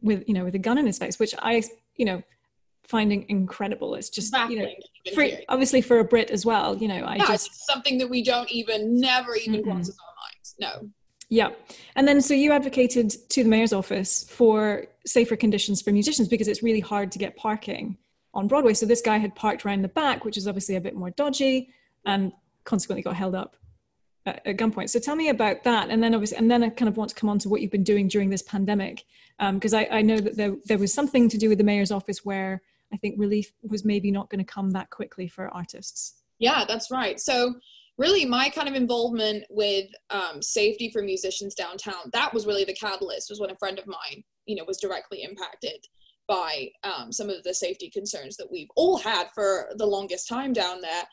with 0.01 0.23
you 0.27 0.33
know 0.33 0.43
with 0.45 0.55
a 0.55 0.59
gun 0.59 0.77
in 0.77 0.85
his 0.85 0.97
face, 0.97 1.19
which 1.19 1.35
I 1.39 1.63
you 1.95 2.05
know 2.05 2.21
finding 2.87 3.25
incredible. 3.29 3.95
It's 3.95 4.09
just 4.09 4.35
you 4.49 4.59
know, 4.59 4.69
for, 5.13 5.25
obviously 5.47 5.81
for 5.81 5.99
a 5.99 6.03
Brit 6.03 6.31
as 6.31 6.45
well. 6.45 6.75
You 6.75 6.87
know, 6.87 7.03
I 7.03 7.17
yeah, 7.17 7.27
just 7.27 7.65
something 7.67 7.97
that 7.99 8.09
we 8.09 8.23
don't 8.23 8.51
even 8.51 8.99
never 8.99 9.35
even 9.35 9.61
mm-hmm. 9.61 9.71
crosses 9.71 9.97
our 9.99 10.13
minds. 10.25 10.55
No. 10.59 10.89
Yeah, 11.31 11.49
and 11.95 12.07
then 12.07 12.21
so 12.21 12.33
you 12.33 12.51
advocated 12.51 13.11
to 13.29 13.43
the 13.43 13.49
mayor's 13.49 13.71
office 13.71 14.27
for 14.27 14.87
safer 15.05 15.35
conditions 15.35 15.81
for 15.81 15.91
musicians 15.91 16.27
because 16.27 16.47
it's 16.47 16.63
really 16.63 16.79
hard 16.79 17.11
to 17.11 17.19
get 17.19 17.35
parking 17.37 17.97
on 18.33 18.47
Broadway. 18.47 18.73
So 18.73 18.87
this 18.87 19.01
guy 19.01 19.19
had 19.19 19.35
parked 19.35 19.63
around 19.63 19.83
the 19.83 19.89
back, 19.89 20.25
which 20.25 20.37
is 20.37 20.47
obviously 20.47 20.75
a 20.75 20.81
bit 20.81 20.95
more 20.95 21.11
dodgy, 21.11 21.69
and 22.05 22.31
consequently 22.63 23.03
got 23.03 23.15
held 23.15 23.35
up 23.35 23.55
at, 24.25 24.45
at 24.45 24.57
gunpoint. 24.57 24.89
So 24.89 24.99
tell 24.99 25.15
me 25.15 25.29
about 25.29 25.63
that, 25.63 25.89
and 25.89 26.01
then 26.03 26.13
obviously, 26.13 26.37
and 26.37 26.49
then 26.49 26.63
I 26.63 26.69
kind 26.69 26.89
of 26.89 26.97
want 26.97 27.09
to 27.09 27.15
come 27.15 27.29
on 27.29 27.39
to 27.39 27.49
what 27.49 27.61
you've 27.61 27.71
been 27.71 27.83
doing 27.83 28.07
during 28.07 28.29
this 28.29 28.41
pandemic, 28.41 29.05
because 29.51 29.73
um, 29.73 29.79
I, 29.79 29.97
I 29.97 30.01
know 30.01 30.19
that 30.19 30.37
there 30.37 30.55
there 30.65 30.77
was 30.77 30.93
something 30.93 31.29
to 31.29 31.37
do 31.37 31.49
with 31.49 31.57
the 31.57 31.63
mayor's 31.63 31.91
office 31.91 32.25
where 32.25 32.61
I 32.93 32.97
think 32.97 33.15
relief 33.17 33.51
was 33.61 33.85
maybe 33.85 34.11
not 34.11 34.29
going 34.29 34.43
to 34.43 34.51
come 34.51 34.71
that 34.71 34.89
quickly 34.89 35.27
for 35.27 35.47
artists. 35.49 36.15
Yeah, 36.39 36.65
that's 36.67 36.89
right. 36.89 37.19
So 37.19 37.55
really 37.99 38.25
my 38.25 38.49
kind 38.49 38.67
of 38.67 38.75
involvement 38.75 39.43
with 39.49 39.87
um, 40.09 40.41
safety 40.41 40.89
for 40.89 41.03
musicians 41.03 41.53
downtown 41.53 42.09
that 42.13 42.33
was 42.33 42.47
really 42.47 42.63
the 42.63 42.73
catalyst 42.73 43.29
was 43.29 43.39
when 43.39 43.51
a 43.51 43.57
friend 43.57 43.77
of 43.77 43.85
mine 43.85 44.23
you 44.45 44.55
know 44.55 44.63
was 44.65 44.79
directly 44.79 45.21
impacted 45.21 45.85
by 46.27 46.69
um, 46.83 47.11
some 47.11 47.29
of 47.29 47.43
the 47.43 47.53
safety 47.53 47.89
concerns 47.89 48.37
that 48.37 48.49
we've 48.49 48.69
all 48.75 48.97
had 48.97 49.27
for 49.35 49.69
the 49.75 49.85
longest 49.85 50.27
time 50.27 50.53
down 50.53 50.79
there 50.81 51.03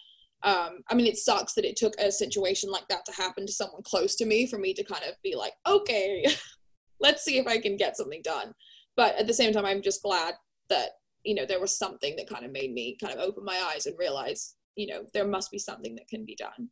um, 0.43 0.81
i 0.91 0.95
mean 0.95 1.07
it 1.07 1.17
sucks 1.17 1.55
that 1.55 1.65
it 1.65 1.77
took 1.77 1.95
a 1.99 2.11
situation 2.11 2.71
like 2.71 2.87
that 2.89 3.05
to 3.07 3.13
happen 3.13 3.47
to 3.47 3.53
someone 3.53 3.83
close 3.83 4.15
to 4.17 4.27
me 4.27 4.47
for 4.47 4.59
me 4.59 4.75
to 4.75 4.85
kind 4.85 5.05
of 5.05 5.15
be 5.23 5.35
like 5.35 5.53
okay 5.67 6.27
let's 7.01 7.25
see 7.25 7.39
if 7.39 7.47
i 7.47 7.59
can 7.59 7.77
get 7.77 7.97
something 7.97 8.23
done. 8.23 8.53
But 8.97 9.17
at 9.17 9.27
the 9.27 9.35
same 9.35 9.53
time 9.53 9.67
i'm 9.67 9.83
just 9.83 10.03
glad 10.03 10.35
that 10.71 10.91
you 11.25 11.35
know 11.35 11.45
there 11.45 11.61
was 11.61 11.77
something 11.77 12.17
that 12.17 12.29
kind 12.29 12.45
of 12.45 12.53
made 12.53 12.73
me 12.73 12.97
kind 13.01 13.13
of 13.13 13.21
open 13.21 13.45
my 13.45 13.61
eyes 13.73 13.87
and 13.87 13.99
realize 13.99 14.55
you 14.77 14.87
know 14.87 15.05
there 15.13 15.27
must 15.27 15.51
be 15.51 15.59
something 15.59 15.95
that 15.97 16.09
can 16.09 16.25
be 16.25 16.37
done. 16.37 16.69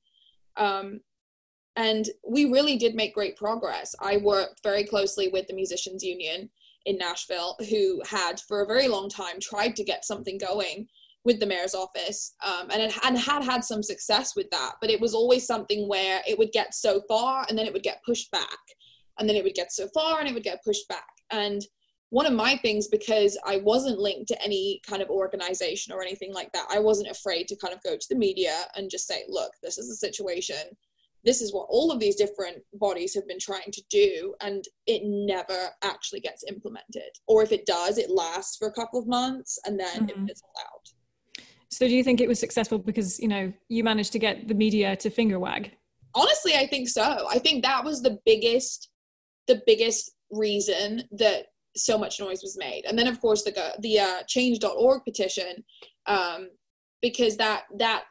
Um, 0.56 1.00
and 1.76 2.08
we 2.26 2.44
really 2.44 2.76
did 2.76 2.94
make 2.94 3.14
great 3.14 3.36
progress. 3.36 3.96
I 4.00 4.18
worked 4.18 4.60
very 4.62 4.84
closely 4.84 5.28
with 5.28 5.48
the 5.48 5.54
musicians 5.54 6.04
union 6.04 6.48
in 6.86 6.98
nashville 6.98 7.56
who 7.70 8.00
had 8.06 8.40
for 8.40 8.62
a 8.62 8.66
very 8.66 8.88
long 8.88 9.08
time 9.08 9.40
tried 9.40 9.74
to 9.74 9.84
get 9.84 10.04
something 10.04 10.38
going 10.38 10.86
with 11.24 11.40
the 11.40 11.46
mayor's 11.46 11.74
office 11.74 12.34
um, 12.44 12.68
and, 12.70 12.82
it, 12.82 12.94
and 13.04 13.18
had 13.18 13.42
had 13.42 13.64
some 13.64 13.82
success 13.82 14.34
with 14.36 14.48
that 14.50 14.72
but 14.80 14.90
it 14.90 15.00
was 15.00 15.14
always 15.14 15.46
something 15.46 15.88
where 15.88 16.20
it 16.28 16.38
would 16.38 16.52
get 16.52 16.74
so 16.74 17.00
far 17.08 17.46
and 17.48 17.58
then 17.58 17.66
it 17.66 17.72
would 17.72 17.82
get 17.82 18.02
pushed 18.04 18.30
back 18.30 18.58
and 19.18 19.28
then 19.28 19.36
it 19.36 19.44
would 19.44 19.54
get 19.54 19.72
so 19.72 19.88
far 19.94 20.18
and 20.18 20.28
it 20.28 20.34
would 20.34 20.42
get 20.42 20.64
pushed 20.64 20.88
back. 20.88 21.06
And 21.30 21.62
one 22.10 22.26
of 22.26 22.32
my 22.32 22.56
things 22.58 22.86
because 22.86 23.36
i 23.44 23.56
wasn't 23.56 23.98
linked 23.98 24.28
to 24.28 24.40
any 24.40 24.80
kind 24.86 25.02
of 25.02 25.08
organization 25.08 25.92
or 25.92 26.00
anything 26.00 26.32
like 26.32 26.52
that 26.52 26.66
i 26.70 26.78
wasn't 26.78 27.10
afraid 27.10 27.48
to 27.48 27.56
kind 27.56 27.74
of 27.74 27.82
go 27.82 27.96
to 27.96 28.06
the 28.08 28.14
media 28.14 28.54
and 28.76 28.90
just 28.90 29.08
say 29.08 29.24
look 29.28 29.50
this 29.62 29.78
is 29.78 29.88
the 29.88 29.96
situation. 29.96 30.76
This 31.24 31.40
is 31.40 31.54
what 31.54 31.66
all 31.70 31.90
of 31.90 31.98
these 31.98 32.16
different 32.16 32.58
bodies 32.74 33.14
have 33.14 33.26
been 33.26 33.38
trying 33.38 33.72
to 33.72 33.82
do 33.88 34.34
and 34.42 34.62
it 34.86 35.02
never 35.04 35.70
actually 35.82 36.20
gets 36.20 36.44
implemented. 36.46 37.10
Or 37.26 37.42
if 37.42 37.50
it 37.50 37.64
does 37.64 37.96
it 37.96 38.10
lasts 38.10 38.58
for 38.58 38.68
a 38.68 38.72
couple 38.72 39.00
of 39.00 39.08
months 39.08 39.58
and 39.64 39.80
then 39.80 40.06
mm-hmm. 40.06 40.10
it 40.10 40.28
fizzles 40.28 40.58
out 40.60 40.86
so 41.74 41.88
do 41.88 41.94
you 41.94 42.04
think 42.04 42.20
it 42.20 42.28
was 42.28 42.38
successful 42.38 42.78
because 42.78 43.18
you 43.20 43.28
know 43.28 43.52
you 43.68 43.82
managed 43.84 44.12
to 44.12 44.18
get 44.18 44.48
the 44.48 44.54
media 44.54 44.96
to 44.96 45.10
finger 45.10 45.38
wag 45.38 45.70
honestly 46.14 46.54
i 46.54 46.66
think 46.66 46.88
so 46.88 47.26
i 47.30 47.38
think 47.38 47.62
that 47.62 47.84
was 47.84 48.02
the 48.02 48.18
biggest 48.24 48.90
the 49.46 49.60
biggest 49.66 50.12
reason 50.30 51.02
that 51.10 51.46
so 51.76 51.98
much 51.98 52.20
noise 52.20 52.40
was 52.42 52.56
made 52.58 52.84
and 52.86 52.98
then 52.98 53.06
of 53.06 53.20
course 53.20 53.42
the 53.42 53.74
the 53.80 53.98
uh, 53.98 54.22
change.org 54.28 55.02
petition 55.04 55.64
um, 56.06 56.48
because 57.02 57.36
that 57.36 57.64
that 57.76 58.04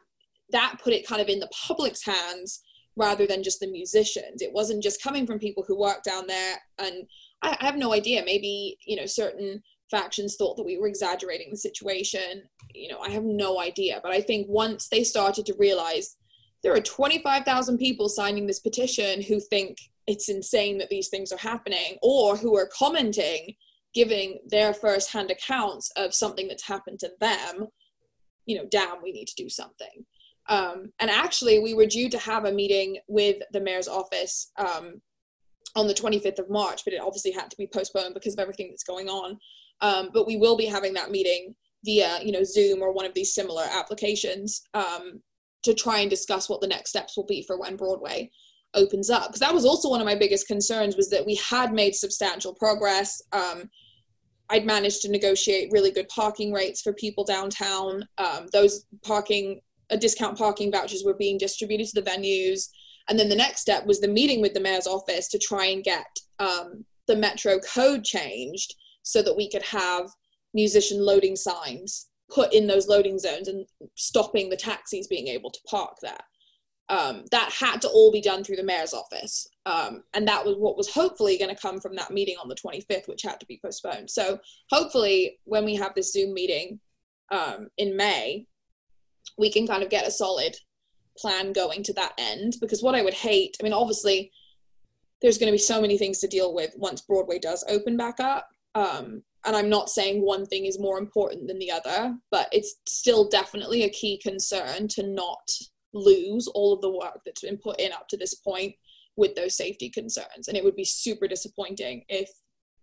that 0.50 0.78
put 0.82 0.92
it 0.92 1.06
kind 1.06 1.20
of 1.20 1.28
in 1.28 1.40
the 1.40 1.50
public's 1.66 2.04
hands 2.04 2.62
rather 2.96 3.26
than 3.26 3.42
just 3.42 3.60
the 3.60 3.66
musicians. 3.66 4.40
It 4.40 4.52
wasn't 4.52 4.82
just 4.82 5.02
coming 5.02 5.26
from 5.26 5.38
people 5.38 5.64
who 5.66 5.78
work 5.78 6.02
down 6.02 6.26
there. 6.26 6.56
And 6.78 7.06
I, 7.42 7.56
I 7.60 7.64
have 7.64 7.76
no 7.76 7.92
idea. 7.92 8.22
Maybe, 8.24 8.78
you 8.86 8.96
know, 8.96 9.06
certain 9.06 9.62
factions 9.94 10.34
thought 10.34 10.56
that 10.56 10.66
we 10.66 10.76
were 10.76 10.88
exaggerating 10.88 11.50
the 11.50 11.56
situation. 11.56 12.42
You 12.74 12.88
know, 12.88 12.98
I 12.98 13.10
have 13.10 13.22
no 13.22 13.60
idea. 13.60 14.00
But 14.02 14.12
I 14.12 14.20
think 14.20 14.48
once 14.48 14.88
they 14.88 15.04
started 15.04 15.46
to 15.46 15.54
realize 15.58 16.16
there 16.64 16.74
are 16.74 16.80
25,000 16.80 17.78
people 17.78 18.08
signing 18.08 18.46
this 18.46 18.58
petition 18.58 19.22
who 19.22 19.38
think 19.38 19.78
it's 20.06 20.28
insane 20.28 20.78
that 20.78 20.88
these 20.88 21.08
things 21.08 21.30
are 21.30 21.38
happening 21.38 21.96
or 22.02 22.36
who 22.36 22.56
are 22.56 22.68
commenting, 22.76 23.54
giving 23.94 24.40
their 24.48 24.74
firsthand 24.74 25.30
accounts 25.30 25.92
of 25.96 26.12
something 26.12 26.48
that's 26.48 26.66
happened 26.66 26.98
to 27.00 27.10
them, 27.20 27.68
you 28.46 28.56
know, 28.56 28.66
damn, 28.70 29.02
we 29.02 29.12
need 29.12 29.28
to 29.28 29.42
do 29.42 29.48
something. 29.48 30.04
Um, 30.48 30.92
and 31.00 31.10
actually, 31.10 31.60
we 31.60 31.74
were 31.74 31.86
due 31.86 32.10
to 32.10 32.18
have 32.18 32.44
a 32.44 32.52
meeting 32.52 32.98
with 33.08 33.36
the 33.52 33.60
mayor's 33.60 33.88
office 33.88 34.50
um, 34.58 35.00
on 35.76 35.86
the 35.86 35.94
25th 35.94 36.38
of 36.38 36.50
March, 36.50 36.82
but 36.84 36.92
it 36.92 37.00
obviously 37.00 37.32
had 37.32 37.50
to 37.50 37.56
be 37.56 37.68
postponed 37.72 38.14
because 38.14 38.34
of 38.34 38.40
everything 38.40 38.68
that's 38.68 38.84
going 38.84 39.08
on. 39.08 39.38
Um, 39.80 40.10
but 40.12 40.26
we 40.26 40.36
will 40.36 40.56
be 40.56 40.66
having 40.66 40.94
that 40.94 41.10
meeting 41.10 41.54
via, 41.84 42.20
you 42.22 42.32
know, 42.32 42.44
Zoom 42.44 42.82
or 42.82 42.92
one 42.92 43.06
of 43.06 43.14
these 43.14 43.34
similar 43.34 43.64
applications 43.70 44.62
um, 44.74 45.20
to 45.62 45.74
try 45.74 46.00
and 46.00 46.10
discuss 46.10 46.48
what 46.48 46.60
the 46.60 46.66
next 46.66 46.90
steps 46.90 47.16
will 47.16 47.26
be 47.26 47.42
for 47.42 47.58
when 47.58 47.76
Broadway 47.76 48.30
opens 48.74 49.10
up. 49.10 49.28
Because 49.28 49.40
that 49.40 49.54
was 49.54 49.64
also 49.64 49.88
one 49.88 50.00
of 50.00 50.06
my 50.06 50.14
biggest 50.14 50.46
concerns 50.46 50.96
was 50.96 51.10
that 51.10 51.26
we 51.26 51.36
had 51.36 51.72
made 51.72 51.94
substantial 51.94 52.54
progress. 52.54 53.22
Um, 53.32 53.68
I'd 54.50 54.66
managed 54.66 55.02
to 55.02 55.10
negotiate 55.10 55.72
really 55.72 55.90
good 55.90 56.08
parking 56.08 56.52
rates 56.52 56.82
for 56.82 56.92
people 56.92 57.24
downtown. 57.24 58.06
Um, 58.18 58.46
those 58.52 58.86
parking 59.02 59.60
a 59.90 59.96
discount 59.96 60.38
parking 60.38 60.72
vouchers 60.72 61.04
were 61.04 61.14
being 61.14 61.38
distributed 61.38 61.86
to 61.88 62.00
the 62.00 62.10
venues. 62.10 62.68
And 63.08 63.18
then 63.18 63.28
the 63.28 63.36
next 63.36 63.60
step 63.60 63.84
was 63.86 64.00
the 64.00 64.08
meeting 64.08 64.40
with 64.40 64.54
the 64.54 64.60
mayor's 64.60 64.86
office 64.86 65.28
to 65.28 65.38
try 65.38 65.66
and 65.66 65.84
get 65.84 66.06
um, 66.38 66.84
the 67.06 67.16
metro 67.16 67.58
code 67.60 68.02
changed 68.02 68.74
so 69.04 69.22
that 69.22 69.36
we 69.36 69.48
could 69.48 69.62
have 69.62 70.10
musician 70.52 71.04
loading 71.04 71.36
signs 71.36 72.08
put 72.30 72.52
in 72.52 72.66
those 72.66 72.88
loading 72.88 73.18
zones 73.18 73.48
and 73.48 73.66
stopping 73.94 74.48
the 74.48 74.56
taxis 74.56 75.06
being 75.06 75.28
able 75.28 75.50
to 75.50 75.60
park 75.68 75.96
there. 76.02 76.18
Um, 76.88 77.24
that 77.30 77.50
had 77.52 77.80
to 77.82 77.88
all 77.88 78.10
be 78.12 78.20
done 78.20 78.44
through 78.44 78.56
the 78.56 78.64
mayor's 78.64 78.92
office. 78.92 79.48
Um, 79.64 80.02
and 80.14 80.26
that 80.28 80.44
was 80.44 80.56
what 80.56 80.76
was 80.76 80.90
hopefully 80.90 81.38
going 81.38 81.54
to 81.54 81.60
come 81.60 81.80
from 81.80 81.94
that 81.96 82.10
meeting 82.10 82.36
on 82.42 82.48
the 82.48 82.56
25th, 82.56 83.08
which 83.08 83.22
had 83.22 83.40
to 83.40 83.46
be 83.46 83.60
postponed. 83.64 84.10
So 84.10 84.38
hopefully, 84.70 85.38
when 85.44 85.64
we 85.64 85.76
have 85.76 85.94
this 85.94 86.12
Zoom 86.12 86.34
meeting 86.34 86.80
um, 87.30 87.68
in 87.78 87.96
May, 87.96 88.46
we 89.38 89.50
can 89.50 89.66
kind 89.66 89.82
of 89.82 89.88
get 89.88 90.06
a 90.06 90.10
solid 90.10 90.56
plan 91.16 91.52
going 91.52 91.82
to 91.82 91.92
that 91.92 92.12
end 92.18 92.56
because 92.60 92.82
what 92.82 92.94
i 92.94 93.02
would 93.02 93.14
hate 93.14 93.56
i 93.60 93.64
mean 93.64 93.72
obviously 93.72 94.32
there's 95.22 95.38
going 95.38 95.46
to 95.46 95.52
be 95.52 95.58
so 95.58 95.80
many 95.80 95.96
things 95.96 96.18
to 96.18 96.26
deal 96.26 96.54
with 96.54 96.72
once 96.76 97.00
broadway 97.02 97.38
does 97.38 97.64
open 97.68 97.96
back 97.96 98.18
up 98.20 98.48
um, 98.74 99.22
and 99.44 99.56
i'm 99.56 99.68
not 99.68 99.90
saying 99.90 100.22
one 100.22 100.46
thing 100.46 100.66
is 100.66 100.78
more 100.78 100.98
important 100.98 101.46
than 101.48 101.58
the 101.58 101.70
other 101.70 102.16
but 102.30 102.48
it's 102.52 102.76
still 102.86 103.28
definitely 103.28 103.84
a 103.84 103.90
key 103.90 104.18
concern 104.18 104.88
to 104.88 105.02
not 105.02 105.50
lose 105.92 106.48
all 106.48 106.72
of 106.72 106.80
the 106.80 106.90
work 106.90 107.20
that's 107.24 107.42
been 107.42 107.56
put 107.56 107.78
in 107.80 107.92
up 107.92 108.08
to 108.08 108.16
this 108.16 108.34
point 108.34 108.74
with 109.16 109.34
those 109.36 109.56
safety 109.56 109.88
concerns 109.88 110.48
and 110.48 110.56
it 110.56 110.64
would 110.64 110.76
be 110.76 110.84
super 110.84 111.28
disappointing 111.28 112.04
if 112.08 112.28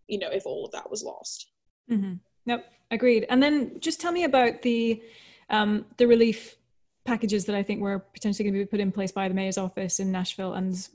you 0.08 0.18
know 0.18 0.30
if 0.30 0.46
all 0.46 0.66
of 0.66 0.72
that 0.72 0.90
was 0.90 1.04
lost 1.04 1.52
mm-hmm. 1.90 2.14
Nope, 2.46 2.64
agreed 2.90 3.26
and 3.30 3.44
then 3.44 3.80
just 3.80 4.00
tell 4.02 4.12
me 4.12 4.24
about 4.24 4.62
the 4.62 5.02
um, 5.50 5.86
the 5.98 6.08
relief 6.08 6.56
packages 7.06 7.46
that 7.46 7.56
I 7.56 7.64
think 7.64 7.82
were 7.82 8.00
potentially 8.00 8.50
going 8.50 8.60
to 8.60 8.66
be 8.66 8.70
put 8.70 8.80
in 8.80 8.92
place 8.92 9.12
by 9.12 9.28
the 9.28 9.34
mayor's 9.34 9.58
office 9.58 10.00
in 10.00 10.12
Nashville 10.12 10.54
and 10.54 10.88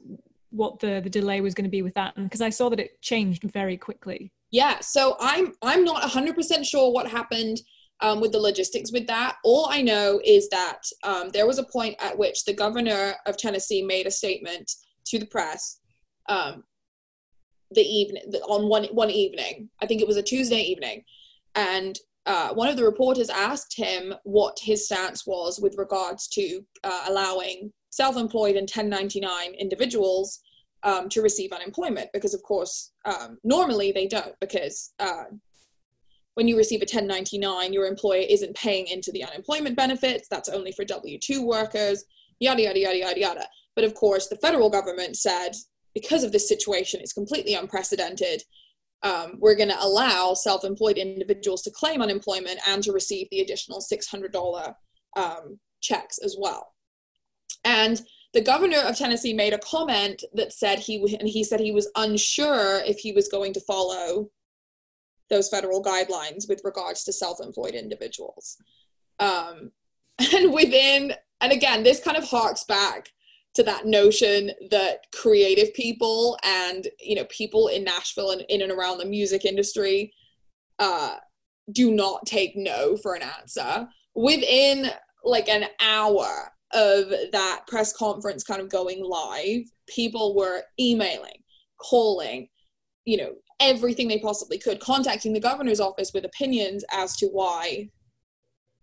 what 0.51 0.79
the, 0.81 1.01
the 1.03 1.11
delay 1.11 1.41
was 1.41 1.55
going 1.55 1.65
to 1.65 1.71
be 1.71 1.83
with 1.83 1.95
that. 1.95 2.17
And 2.17 2.27
because 2.27 2.41
I 2.41 2.51
saw 2.51 2.69
that 2.71 2.81
it 2.81 3.01
changed 3.03 3.43
very 3.43 3.77
quickly. 3.77 4.33
Yeah. 4.57 4.81
So 4.81 5.19
I'm, 5.21 5.53
I'm 5.61 5.85
not 5.85 6.03
100% 6.03 6.65
sure 6.65 6.91
what 6.91 7.07
happened 7.07 7.61
um, 8.01 8.23
with 8.23 8.33
the 8.33 8.39
logistics 8.39 8.91
with 8.91 9.07
that. 9.07 9.37
All 9.45 9.69
I 9.71 9.83
know 9.83 10.19
is 10.25 10.49
that 10.49 10.81
um, 11.03 11.29
there 11.29 11.47
was 11.47 11.59
a 11.59 11.65
point 11.65 11.95
at 12.01 12.17
which 12.17 12.43
the 12.47 12.55
governor 12.55 13.17
of 13.27 13.37
Tennessee 13.37 13.83
made 13.83 14.07
a 14.07 14.11
statement 14.11 14.73
to 15.09 15.19
the 15.19 15.27
press 15.27 15.81
um, 16.31 16.65
the 17.73 17.83
evening 17.83 18.23
on 18.49 18.71
one 18.71 18.85
one 18.93 19.11
evening. 19.11 19.69
I 19.83 19.87
think 19.87 20.01
it 20.01 20.09
was 20.09 20.17
a 20.17 20.23
Tuesday 20.23 20.61
evening, 20.61 21.03
and 21.55 21.99
uh, 22.25 22.55
one 22.55 22.69
of 22.69 22.79
the 22.79 22.85
reporters 22.85 23.29
asked 23.29 23.77
him 23.77 24.15
what 24.25 24.59
his 24.63 24.87
stance 24.87 25.27
was 25.27 25.61
with 25.61 25.77
regards 25.77 26.29
to 26.29 26.65
uh, 26.83 27.05
allowing 27.09 27.73
self-employed 27.91 28.57
and 28.57 28.71
1099 28.71 29.55
individuals 29.59 30.41
um, 30.87 31.09
to 31.11 31.21
receive 31.21 31.53
unemployment 31.53 32.09
because 32.15 32.33
of 32.33 32.43
course 32.43 32.93
um, 33.05 33.39
normally 33.45 33.93
they 33.93 34.07
don't 34.07 34.35
because 34.41 34.95
uh, 35.01 35.25
when 36.35 36.49
you 36.49 36.57
receive 36.57 36.81
a 36.81 36.89
1099 36.89 37.73
your 37.73 37.87
employer 37.87 38.25
isn't 38.29 38.57
paying 38.57 38.87
into 38.87 39.13
the 39.13 39.25
unemployment 39.25 39.77
benefits 39.77 40.29
that's 40.29 40.49
only 40.49 40.73
for 40.73 40.85
w2 40.85 41.45
workers 41.45 42.05
yada 42.39 42.63
yada 42.63 42.79
yada 42.79 42.99
yada 42.99 43.21
yada 43.21 43.47
but 43.75 43.85
of 43.85 43.95
course 43.95 44.29
the 44.29 44.37
federal 44.37 44.71
government 44.71 45.17
said 45.17 45.51
because 45.93 46.23
of 46.23 46.33
this 46.33 46.49
situation 46.49 47.01
it's 47.01 47.13
completely 47.13 47.55
unprecedented 47.55 48.43
um, 49.03 49.35
we're 49.39 49.57
going 49.57 49.69
to 49.69 49.85
allow 49.85 50.35
self-employed 50.35 50.97
individuals 50.97 51.63
to 51.63 51.71
claim 51.71 52.01
unemployment 52.01 52.59
and 52.67 52.83
to 52.83 52.93
receive 52.93 53.29
the 53.31 53.41
additional 53.41 53.81
$600 53.81 54.75
um, 55.17 55.59
checks 55.81 56.19
as 56.25 56.37
well. 56.39 56.73
And 57.65 58.01
the 58.33 58.41
governor 58.41 58.79
of 58.79 58.97
Tennessee 58.97 59.33
made 59.33 59.53
a 59.53 59.59
comment 59.59 60.23
that 60.35 60.53
said 60.53 60.79
he 60.79 61.17
and 61.19 61.29
he 61.29 61.45
said 61.45 61.61
he 61.61 61.73
was 61.73 61.91
unsure 61.97 62.83
if 62.85 62.99
he 62.99 63.13
was 63.13 63.29
going 63.29 63.53
to 63.55 63.61
follow 63.61 64.31
those 65.31 65.49
federal 65.49 65.83
guidelines 65.83 66.49
with 66.49 66.61
regards 66.65 67.05
to 67.05 67.13
self-employed 67.13 67.75
individuals. 67.75 68.57
Um, 69.19 69.73
and 70.35 70.53
within, 70.53 71.15
and 71.41 71.53
again, 71.53 71.83
this 71.83 72.01
kind 72.01 72.17
of 72.17 72.25
harks 72.25 72.65
back 72.65 73.11
to 73.55 73.63
that 73.63 73.87
notion 73.87 74.51
that 74.71 75.07
creative 75.15 75.73
people 75.73 76.39
and 76.45 76.89
you 77.01 77.17
know 77.17 77.25
people 77.25 77.69
in 77.69 77.85
Nashville 77.85 78.31
and 78.31 78.43
in 78.51 78.61
and 78.61 78.71
around 78.71 78.99
the 78.99 79.07
music 79.07 79.47
industry 79.47 80.13
uh, 80.79 81.17
do 81.73 81.91
not 81.91 82.27
take 82.27 82.53
no 82.55 82.97
for 82.99 83.15
an 83.15 83.23
answer. 83.23 83.89
Within 84.15 84.91
like 85.25 85.49
an 85.49 85.67
hour 85.81 86.53
of 86.73 87.09
that 87.33 87.63
press 87.69 87.93
conference 87.93 88.45
kind 88.45 88.61
of 88.61 88.69
going 88.69 89.03
live, 89.05 89.63
people 89.87 90.35
were 90.35 90.63
emailing, 90.81 91.43
calling, 91.79 92.49
you 93.05 93.17
know, 93.17 93.35
everything 93.61 94.09
they 94.09 94.19
possibly 94.19 94.59
could, 94.59 94.81
contacting 94.81 95.33
the 95.33 95.41
governor's 95.41 95.81
office 95.81 96.13
with 96.13 96.25
opinions 96.25 96.85
as 96.93 97.17
to 97.17 97.27
why 97.27 97.89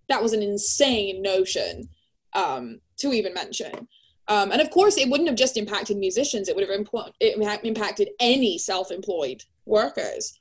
that 0.10 0.22
was 0.22 0.34
an 0.34 0.42
insane 0.42 1.22
notion 1.22 1.90
um, 2.34 2.80
to 2.98 3.14
even 3.14 3.34
mention. 3.34 3.88
Um, 4.28 4.52
and 4.52 4.62
of 4.62 4.70
course, 4.70 4.98
it 4.98 5.10
wouldn't 5.10 5.30
have 5.30 5.38
just 5.38 5.58
impacted 5.58 5.98
musicians, 5.98 6.48
it 6.48 6.56
would 6.56 6.68
have 6.68 6.80
impo- 6.80 7.12
it 7.20 7.38
impacted 7.64 8.10
any 8.20 8.58
self 8.58 8.92
employed 8.92 9.44
workers. 9.66 10.40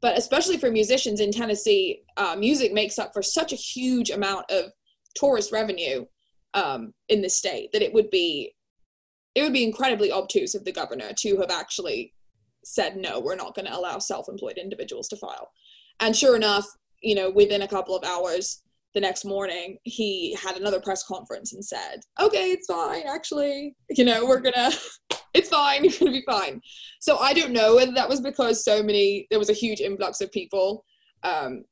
But 0.00 0.18
especially 0.18 0.58
for 0.58 0.70
musicians 0.70 1.20
in 1.20 1.32
Tennessee, 1.32 2.02
uh, 2.16 2.36
music 2.38 2.72
makes 2.72 2.98
up 2.98 3.12
for 3.12 3.22
such 3.22 3.52
a 3.52 3.56
huge 3.56 4.10
amount 4.10 4.50
of 4.50 4.66
tourist 5.14 5.50
revenue 5.50 6.04
um, 6.54 6.92
in 7.08 7.22
the 7.22 7.28
state 7.28 7.70
that 7.72 7.82
it 7.82 7.92
would 7.92 8.10
be 8.10 8.54
it 9.34 9.42
would 9.42 9.52
be 9.52 9.64
incredibly 9.64 10.12
obtuse 10.12 10.54
of 10.54 10.64
the 10.64 10.72
governor 10.72 11.10
to 11.18 11.36
have 11.38 11.50
actually 11.50 12.14
said 12.64 12.96
no 12.96 13.20
we're 13.20 13.36
not 13.36 13.54
going 13.54 13.66
to 13.66 13.76
allow 13.76 13.98
self-employed 13.98 14.56
individuals 14.56 15.08
to 15.08 15.16
file 15.16 15.50
and 16.00 16.16
sure 16.16 16.36
enough 16.36 16.66
you 17.02 17.14
know 17.14 17.30
within 17.30 17.62
a 17.62 17.68
couple 17.68 17.96
of 17.96 18.04
hours 18.04 18.62
the 18.94 19.00
next 19.00 19.24
morning 19.24 19.76
he 19.82 20.34
had 20.40 20.56
another 20.56 20.80
press 20.80 21.02
conference 21.02 21.52
and 21.52 21.64
said 21.64 22.00
okay 22.20 22.52
it's 22.52 22.66
fine 22.66 23.02
actually 23.06 23.74
you 23.90 24.04
know 24.04 24.24
we're 24.24 24.40
gonna 24.40 24.70
it's 25.34 25.48
fine. 25.48 25.84
You're 25.84 25.92
gonna 25.98 26.12
be 26.12 26.22
fine. 26.24 26.62
So 27.00 27.18
I 27.18 27.34
don't 27.34 27.52
know 27.52 27.74
whether 27.74 27.92
that 27.92 28.08
was 28.08 28.20
because 28.20 28.64
so 28.64 28.82
many 28.82 29.26
there 29.30 29.38
was 29.38 29.50
a 29.50 29.54
huge 29.54 29.80
influx 29.80 30.20
of 30.20 30.32
people, 30.32 30.84
um, 31.24 31.64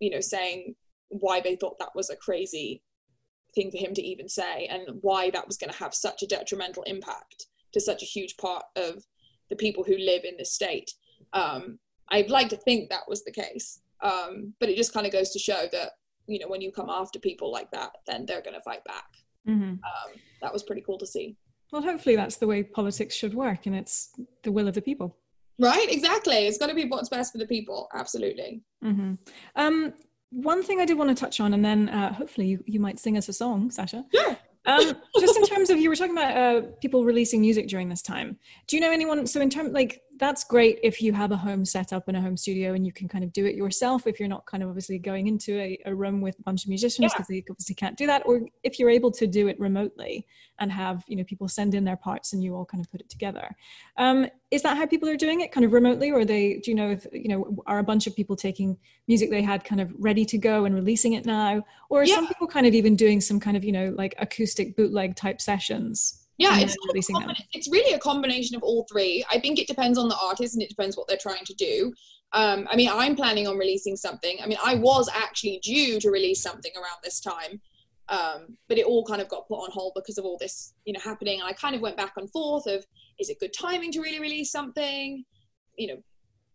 you 0.00 0.10
know, 0.10 0.20
saying 0.20 0.74
why 1.10 1.40
they 1.40 1.56
thought 1.56 1.78
that 1.78 1.94
was 1.94 2.10
a 2.10 2.16
crazy 2.16 2.82
thing 3.54 3.70
for 3.70 3.78
him 3.78 3.94
to 3.94 4.02
even 4.02 4.28
say, 4.28 4.66
and 4.66 4.98
why 5.02 5.30
that 5.30 5.46
was 5.46 5.56
going 5.56 5.72
to 5.72 5.78
have 5.78 5.94
such 5.94 6.22
a 6.22 6.26
detrimental 6.26 6.82
impact 6.84 7.46
to 7.72 7.80
such 7.80 8.02
a 8.02 8.06
huge 8.06 8.36
part 8.36 8.64
of 8.76 9.04
the 9.48 9.56
people 9.56 9.84
who 9.84 9.96
live 9.98 10.24
in 10.24 10.36
this 10.36 10.52
state. 10.52 10.92
Um, 11.32 11.78
I'd 12.10 12.30
like 12.30 12.48
to 12.50 12.56
think 12.56 12.88
that 12.88 13.08
was 13.08 13.24
the 13.24 13.32
case, 13.32 13.80
um, 14.02 14.54
but 14.60 14.68
it 14.68 14.76
just 14.76 14.92
kind 14.92 15.06
of 15.06 15.12
goes 15.12 15.30
to 15.30 15.38
show 15.38 15.66
that 15.72 15.90
you 16.26 16.38
know 16.38 16.48
when 16.48 16.60
you 16.60 16.72
come 16.72 16.88
after 16.88 17.18
people 17.18 17.50
like 17.52 17.70
that, 17.72 17.90
then 18.06 18.26
they're 18.26 18.42
going 18.42 18.54
to 18.54 18.62
fight 18.62 18.84
back. 18.84 19.06
Mm-hmm. 19.48 19.70
Um, 19.70 20.12
that 20.42 20.52
was 20.52 20.62
pretty 20.62 20.82
cool 20.82 20.98
to 20.98 21.06
see. 21.06 21.36
Well, 21.72 21.82
hopefully 21.82 22.16
that's 22.16 22.36
the 22.36 22.46
way 22.46 22.62
politics 22.62 23.14
should 23.14 23.34
work, 23.34 23.66
and 23.66 23.76
it's 23.76 24.10
the 24.42 24.52
will 24.52 24.68
of 24.68 24.74
the 24.74 24.82
people. 24.82 25.16
Right, 25.58 25.88
exactly. 25.90 26.46
It's 26.46 26.58
got 26.58 26.68
to 26.68 26.74
be 26.74 26.86
what's 26.86 27.10
best 27.10 27.32
for 27.32 27.38
the 27.38 27.46
people. 27.46 27.88
Absolutely. 27.94 28.62
Mm-hmm. 28.82 29.14
One 30.30 30.62
thing 30.62 30.80
I 30.80 30.84
did 30.84 30.96
want 30.96 31.10
to 31.10 31.20
touch 31.20 31.40
on, 31.40 31.54
and 31.54 31.64
then 31.64 31.88
uh, 31.88 32.12
hopefully 32.12 32.46
you, 32.46 32.64
you 32.66 32.80
might 32.80 32.98
sing 32.98 33.16
us 33.16 33.28
a 33.28 33.32
song, 33.32 33.70
Sasha. 33.70 34.04
Yeah. 34.12 34.36
um, 34.66 34.94
just 35.18 35.36
in 35.36 35.44
terms 35.44 35.70
of 35.70 35.78
you 35.78 35.88
were 35.88 35.96
talking 35.96 36.16
about 36.16 36.36
uh, 36.36 36.60
people 36.80 37.04
releasing 37.04 37.40
music 37.40 37.66
during 37.68 37.88
this 37.88 38.02
time. 38.02 38.38
Do 38.66 38.76
you 38.76 38.82
know 38.82 38.92
anyone? 38.92 39.26
So 39.26 39.40
in 39.40 39.50
terms 39.50 39.72
like 39.72 40.02
that's 40.20 40.44
great 40.44 40.78
if 40.82 41.00
you 41.00 41.14
have 41.14 41.32
a 41.32 41.36
home 41.36 41.64
set 41.64 41.92
up 41.92 42.08
in 42.08 42.14
a 42.14 42.20
home 42.20 42.36
studio 42.36 42.74
and 42.74 42.86
you 42.86 42.92
can 42.92 43.08
kind 43.08 43.24
of 43.24 43.32
do 43.32 43.46
it 43.46 43.54
yourself 43.54 44.06
if 44.06 44.20
you're 44.20 44.28
not 44.28 44.44
kind 44.44 44.62
of 44.62 44.68
obviously 44.68 44.98
going 44.98 45.26
into 45.26 45.58
a, 45.58 45.78
a 45.86 45.94
room 45.94 46.20
with 46.20 46.38
a 46.38 46.42
bunch 46.42 46.62
of 46.62 46.68
musicians 46.68 47.12
because 47.12 47.26
yeah. 47.30 47.40
they 47.40 47.44
obviously 47.50 47.74
can't 47.74 47.96
do 47.96 48.06
that 48.06 48.22
or 48.26 48.42
if 48.62 48.78
you're 48.78 48.90
able 48.90 49.10
to 49.10 49.26
do 49.26 49.48
it 49.48 49.58
remotely 49.58 50.26
and 50.58 50.70
have 50.70 51.02
you 51.08 51.16
know 51.16 51.24
people 51.24 51.48
send 51.48 51.74
in 51.74 51.84
their 51.84 51.96
parts 51.96 52.34
and 52.34 52.44
you 52.44 52.54
all 52.54 52.66
kind 52.66 52.84
of 52.84 52.90
put 52.90 53.00
it 53.00 53.08
together 53.08 53.56
um, 53.96 54.26
is 54.50 54.62
that 54.62 54.76
how 54.76 54.86
people 54.86 55.08
are 55.08 55.16
doing 55.16 55.40
it 55.40 55.50
kind 55.50 55.64
of 55.64 55.72
remotely 55.72 56.12
or 56.12 56.24
they 56.24 56.60
do 56.62 56.70
you 56.70 56.74
know 56.74 56.90
if 56.90 57.06
you 57.12 57.28
know 57.28 57.56
are 57.66 57.78
a 57.78 57.84
bunch 57.84 58.06
of 58.06 58.14
people 58.14 58.36
taking 58.36 58.76
music 59.08 59.30
they 59.30 59.42
had 59.42 59.64
kind 59.64 59.80
of 59.80 59.90
ready 59.98 60.24
to 60.26 60.36
go 60.36 60.66
and 60.66 60.74
releasing 60.74 61.14
it 61.14 61.24
now 61.24 61.64
or 61.88 62.02
are 62.02 62.04
yeah. 62.04 62.14
some 62.14 62.28
people 62.28 62.46
kind 62.46 62.66
of 62.66 62.74
even 62.74 62.94
doing 62.94 63.22
some 63.22 63.40
kind 63.40 63.56
of 63.56 63.64
you 63.64 63.72
know 63.72 63.92
like 63.96 64.14
acoustic 64.18 64.76
bootleg 64.76 65.16
type 65.16 65.40
sessions 65.40 66.19
yeah 66.40 66.58
it's, 66.58 66.76
it's 67.52 67.70
really 67.70 67.94
a 67.94 67.98
combination 67.98 68.56
of 68.56 68.62
all 68.62 68.86
three. 68.90 69.24
I 69.30 69.38
think 69.38 69.58
it 69.58 69.68
depends 69.68 69.98
on 69.98 70.08
the 70.08 70.16
artist 70.16 70.54
and 70.54 70.62
it 70.62 70.68
depends 70.68 70.96
what 70.96 71.06
they're 71.06 71.16
trying 71.16 71.44
to 71.44 71.54
do. 71.54 71.92
Um, 72.32 72.68
i 72.70 72.76
mean 72.76 72.88
i'm 72.92 73.16
planning 73.16 73.46
on 73.48 73.58
releasing 73.58 73.96
something. 73.96 74.38
I 74.42 74.46
mean 74.46 74.58
i 74.64 74.74
was 74.74 75.08
actually 75.14 75.58
due 75.62 76.00
to 76.00 76.10
release 76.10 76.42
something 76.42 76.72
around 76.76 76.98
this 77.02 77.20
time 77.20 77.60
um, 78.10 78.56
but 78.68 78.76
it 78.76 78.86
all 78.86 79.04
kind 79.04 79.22
of 79.22 79.28
got 79.28 79.46
put 79.46 79.62
on 79.62 79.70
hold 79.70 79.92
because 79.94 80.18
of 80.18 80.24
all 80.24 80.36
this 80.38 80.74
you 80.84 80.92
know 80.92 81.00
happening. 81.00 81.40
And 81.40 81.48
i 81.48 81.52
kind 81.52 81.74
of 81.76 81.80
went 81.80 81.96
back 81.96 82.14
and 82.16 82.30
forth 82.30 82.66
of 82.66 82.84
is 83.18 83.30
it 83.30 83.38
good 83.38 83.52
timing 83.52 83.92
to 83.92 84.00
really 84.00 84.20
release 84.20 84.50
something? 84.50 85.24
You 85.78 85.86
know 85.86 86.02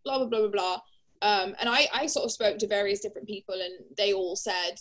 blah 0.04 0.18
blah 0.18 0.28
blah 0.28 0.40
blah 0.40 0.48
blah. 0.48 0.80
Um, 1.22 1.56
and 1.58 1.68
I, 1.68 1.88
I 1.94 2.06
sort 2.06 2.26
of 2.26 2.30
spoke 2.30 2.58
to 2.58 2.66
various 2.66 3.00
different 3.00 3.26
people 3.26 3.54
and 3.54 3.72
they 3.96 4.12
all 4.12 4.36
said 4.36 4.74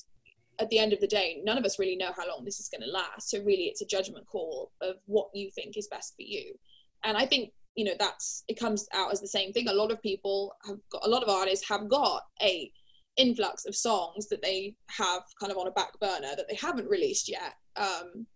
at 0.59 0.69
the 0.69 0.79
end 0.79 0.93
of 0.93 1.01
the 1.01 1.07
day, 1.07 1.41
none 1.43 1.57
of 1.57 1.65
us 1.65 1.79
really 1.79 1.95
know 1.95 2.11
how 2.15 2.27
long 2.27 2.45
this 2.45 2.59
is 2.59 2.69
going 2.69 2.81
to 2.81 2.91
last. 2.91 3.29
So 3.29 3.39
really, 3.39 3.63
it's 3.63 3.81
a 3.81 3.85
judgment 3.85 4.25
call 4.27 4.71
of 4.81 4.95
what 5.05 5.29
you 5.33 5.51
think 5.51 5.77
is 5.77 5.87
best 5.87 6.15
for 6.15 6.23
you. 6.23 6.55
And 7.03 7.17
I 7.17 7.25
think 7.25 7.51
you 7.75 7.83
know 7.83 7.93
that's 7.99 8.43
it 8.47 8.59
comes 8.59 8.87
out 8.93 9.11
as 9.11 9.21
the 9.21 9.27
same 9.27 9.51
thing. 9.51 9.67
A 9.67 9.73
lot 9.73 9.91
of 9.91 10.01
people 10.01 10.55
have 10.65 10.77
got 10.91 11.05
a 11.05 11.09
lot 11.09 11.23
of 11.23 11.29
artists 11.29 11.67
have 11.67 11.89
got 11.89 12.23
a 12.41 12.71
influx 13.17 13.65
of 13.65 13.75
songs 13.75 14.27
that 14.27 14.41
they 14.41 14.75
have 14.89 15.23
kind 15.39 15.51
of 15.51 15.57
on 15.57 15.67
a 15.67 15.71
back 15.71 15.97
burner 15.99 16.35
that 16.35 16.47
they 16.49 16.55
haven't 16.55 16.89
released 16.89 17.29
yet. 17.29 17.55
Um, 17.75 18.27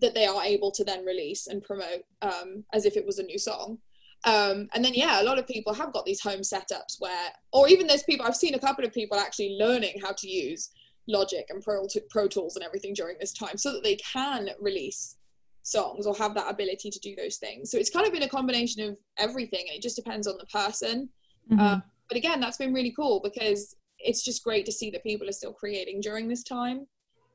that 0.00 0.14
they 0.14 0.26
are 0.26 0.42
able 0.42 0.70
to 0.72 0.84
then 0.84 1.04
release 1.04 1.46
and 1.46 1.62
promote 1.62 2.02
um, 2.20 2.64
as 2.72 2.84
if 2.84 2.96
it 2.96 3.06
was 3.06 3.18
a 3.18 3.22
new 3.22 3.38
song. 3.38 3.78
Um, 4.24 4.68
and 4.74 4.84
then 4.84 4.94
yeah, 4.94 5.20
a 5.20 5.24
lot 5.24 5.38
of 5.38 5.46
people 5.46 5.74
have 5.74 5.92
got 5.92 6.04
these 6.04 6.20
home 6.20 6.40
setups 6.40 6.96
where, 6.98 7.30
or 7.52 7.68
even 7.68 7.86
there's 7.86 8.02
people 8.02 8.26
I've 8.26 8.36
seen 8.36 8.54
a 8.54 8.58
couple 8.58 8.84
of 8.84 8.92
people 8.92 9.18
actually 9.18 9.56
learning 9.58 10.00
how 10.02 10.12
to 10.12 10.28
use 10.28 10.70
Logic 11.06 11.44
and 11.48 11.62
Pro, 11.62 11.86
Pro 12.10 12.28
Tools 12.28 12.56
and 12.56 12.64
everything 12.64 12.94
during 12.94 13.16
this 13.18 13.32
time 13.32 13.56
so 13.56 13.72
that 13.72 13.82
they 13.82 13.96
can 13.96 14.48
release 14.60 15.16
songs 15.62 16.06
or 16.06 16.14
have 16.14 16.34
that 16.34 16.50
ability 16.50 16.90
to 16.90 16.98
do 17.00 17.14
those 17.16 17.36
things. 17.36 17.70
So 17.70 17.78
it's 17.78 17.90
kind 17.90 18.06
of 18.06 18.12
been 18.12 18.22
a 18.22 18.28
combination 18.28 18.88
of 18.88 18.98
everything 19.18 19.64
and 19.68 19.76
it 19.76 19.82
just 19.82 19.96
depends 19.96 20.26
on 20.26 20.36
the 20.38 20.46
person. 20.46 21.08
Mm-hmm. 21.50 21.60
Uh, 21.60 21.80
but 22.08 22.18
again, 22.18 22.40
that's 22.40 22.58
been 22.58 22.74
really 22.74 22.92
cool 22.92 23.20
because 23.22 23.74
it's 23.98 24.24
just 24.24 24.44
great 24.44 24.66
to 24.66 24.72
see 24.72 24.90
that 24.90 25.02
people 25.02 25.28
are 25.28 25.32
still 25.32 25.52
creating 25.52 26.00
during 26.00 26.28
this 26.28 26.42
time. 26.42 26.86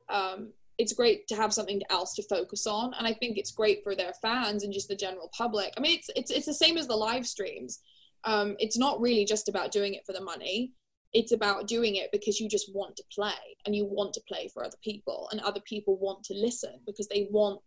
Um, 0.08 0.52
it's 0.78 0.92
great 0.92 1.28
to 1.28 1.36
have 1.36 1.52
something 1.52 1.82
else 1.90 2.14
to 2.14 2.22
focus 2.22 2.66
on, 2.66 2.94
and 2.94 3.06
I 3.06 3.12
think 3.12 3.36
it's 3.36 3.50
great 3.50 3.82
for 3.84 3.94
their 3.94 4.14
fans 4.22 4.64
and 4.64 4.72
just 4.72 4.88
the 4.88 4.96
general 4.96 5.30
public. 5.36 5.74
I 5.76 5.80
mean, 5.80 5.98
it's 5.98 6.08
it's 6.16 6.30
it's 6.30 6.46
the 6.46 6.54
same 6.54 6.78
as 6.78 6.86
the 6.86 6.96
live 6.96 7.26
streams. 7.26 7.80
Um, 8.24 8.56
it's 8.58 8.78
not 8.78 9.00
really 9.00 9.26
just 9.26 9.48
about 9.48 9.72
doing 9.72 9.92
it 9.92 10.06
for 10.06 10.14
the 10.14 10.22
money 10.22 10.72
it's 11.12 11.32
about 11.32 11.66
doing 11.66 11.96
it 11.96 12.10
because 12.12 12.38
you 12.38 12.48
just 12.48 12.70
want 12.74 12.96
to 12.96 13.04
play 13.12 13.56
and 13.66 13.74
you 13.74 13.84
want 13.84 14.12
to 14.14 14.20
play 14.28 14.48
for 14.52 14.64
other 14.64 14.76
people 14.82 15.28
and 15.30 15.40
other 15.40 15.60
people 15.60 15.96
want 15.98 16.22
to 16.24 16.34
listen 16.34 16.74
because 16.86 17.08
they 17.08 17.28
want 17.30 17.60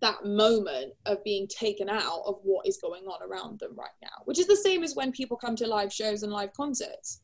that 0.00 0.24
moment 0.24 0.92
of 1.06 1.22
being 1.22 1.46
taken 1.46 1.88
out 1.88 2.22
of 2.26 2.36
what 2.42 2.66
is 2.66 2.78
going 2.78 3.04
on 3.04 3.22
around 3.22 3.60
them 3.60 3.72
right 3.76 3.90
now 4.02 4.22
which 4.24 4.38
is 4.38 4.46
the 4.46 4.56
same 4.56 4.82
as 4.82 4.96
when 4.96 5.12
people 5.12 5.36
come 5.36 5.54
to 5.54 5.66
live 5.66 5.92
shows 5.92 6.22
and 6.22 6.32
live 6.32 6.52
concerts. 6.54 7.20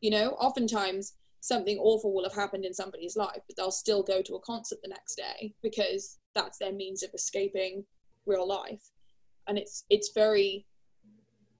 You 0.00 0.10
know 0.10 0.30
oftentimes 0.30 1.14
something 1.40 1.78
awful 1.78 2.14
will 2.14 2.24
have 2.24 2.34
happened 2.34 2.64
in 2.64 2.72
somebody's 2.72 3.16
life 3.16 3.40
but 3.46 3.56
they'll 3.56 3.72
still 3.72 4.02
go 4.02 4.22
to 4.22 4.36
a 4.36 4.40
concert 4.40 4.78
the 4.82 4.88
next 4.88 5.16
day 5.16 5.52
because 5.62 6.18
that's 6.34 6.58
their 6.58 6.72
means 6.72 7.02
of 7.02 7.10
escaping 7.12 7.84
real 8.26 8.46
life. 8.46 8.90
And 9.48 9.58
it's 9.58 9.84
it's 9.90 10.12
very 10.14 10.66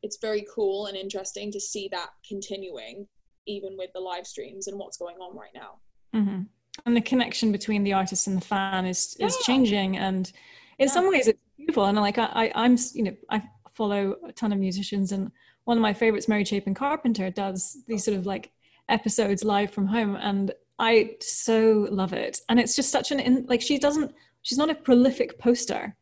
it's 0.02 0.18
very 0.20 0.44
cool 0.52 0.86
and 0.86 0.96
interesting 0.96 1.50
to 1.52 1.60
see 1.60 1.88
that 1.92 2.10
continuing 2.26 3.06
even 3.46 3.76
with 3.76 3.90
the 3.92 4.00
live 4.00 4.26
streams 4.26 4.68
and 4.68 4.78
what's 4.78 4.96
going 4.96 5.16
on 5.16 5.36
right 5.36 5.50
now. 5.54 5.78
Mm-hmm. 6.14 6.42
And 6.86 6.96
the 6.96 7.00
connection 7.00 7.52
between 7.52 7.84
the 7.84 7.92
artist 7.92 8.26
and 8.26 8.36
the 8.36 8.44
fan 8.44 8.86
is 8.86 9.16
is 9.20 9.36
yeah. 9.36 9.44
changing, 9.44 9.98
and 9.98 10.32
in 10.78 10.86
yeah. 10.88 10.92
some 10.92 11.08
ways 11.08 11.28
it's 11.28 11.38
beautiful. 11.56 11.84
And 11.84 11.98
like 11.98 12.18
I, 12.18 12.24
I, 12.24 12.52
I'm, 12.54 12.76
you 12.94 13.04
know, 13.04 13.16
I 13.28 13.42
follow 13.74 14.16
a 14.26 14.32
ton 14.32 14.52
of 14.52 14.58
musicians, 14.58 15.12
and 15.12 15.30
one 15.64 15.76
of 15.76 15.82
my 15.82 15.92
favorites, 15.92 16.28
Mary 16.28 16.44
Chapin 16.44 16.74
Carpenter, 16.74 17.30
does 17.30 17.78
these 17.86 18.04
sort 18.04 18.16
of 18.16 18.26
like 18.26 18.50
episodes 18.88 19.44
live 19.44 19.70
from 19.70 19.86
home, 19.86 20.16
and 20.16 20.52
I 20.78 21.16
so 21.20 21.86
love 21.90 22.12
it. 22.12 22.40
And 22.48 22.58
it's 22.58 22.74
just 22.74 22.90
such 22.90 23.10
an 23.10 23.20
in, 23.20 23.46
like 23.48 23.60
she 23.62 23.78
doesn't, 23.78 24.12
she's 24.40 24.58
not 24.58 24.70
a 24.70 24.74
prolific 24.74 25.38
poster, 25.38 25.94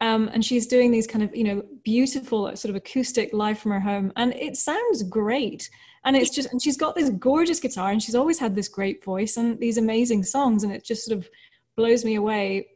um, 0.00 0.28
and 0.32 0.44
she's 0.44 0.66
doing 0.66 0.90
these 0.90 1.06
kind 1.06 1.22
of 1.22 1.34
you 1.34 1.44
know 1.44 1.62
beautiful 1.88 2.54
sort 2.54 2.68
of 2.68 2.76
acoustic 2.76 3.32
live 3.32 3.58
from 3.58 3.72
her 3.72 3.80
home 3.80 4.12
and 4.16 4.34
it 4.34 4.56
sounds 4.56 5.02
great. 5.04 5.70
And 6.04 6.16
it's 6.16 6.28
just 6.28 6.50
and 6.52 6.60
she's 6.60 6.76
got 6.76 6.94
this 6.94 7.08
gorgeous 7.08 7.60
guitar 7.60 7.90
and 7.90 8.02
she's 8.02 8.14
always 8.14 8.38
had 8.38 8.54
this 8.54 8.68
great 8.68 9.02
voice 9.02 9.38
and 9.38 9.58
these 9.58 9.78
amazing 9.78 10.22
songs 10.22 10.64
and 10.64 10.72
it 10.72 10.84
just 10.84 11.06
sort 11.06 11.18
of 11.18 11.30
blows 11.76 12.04
me 12.04 12.16
away 12.16 12.68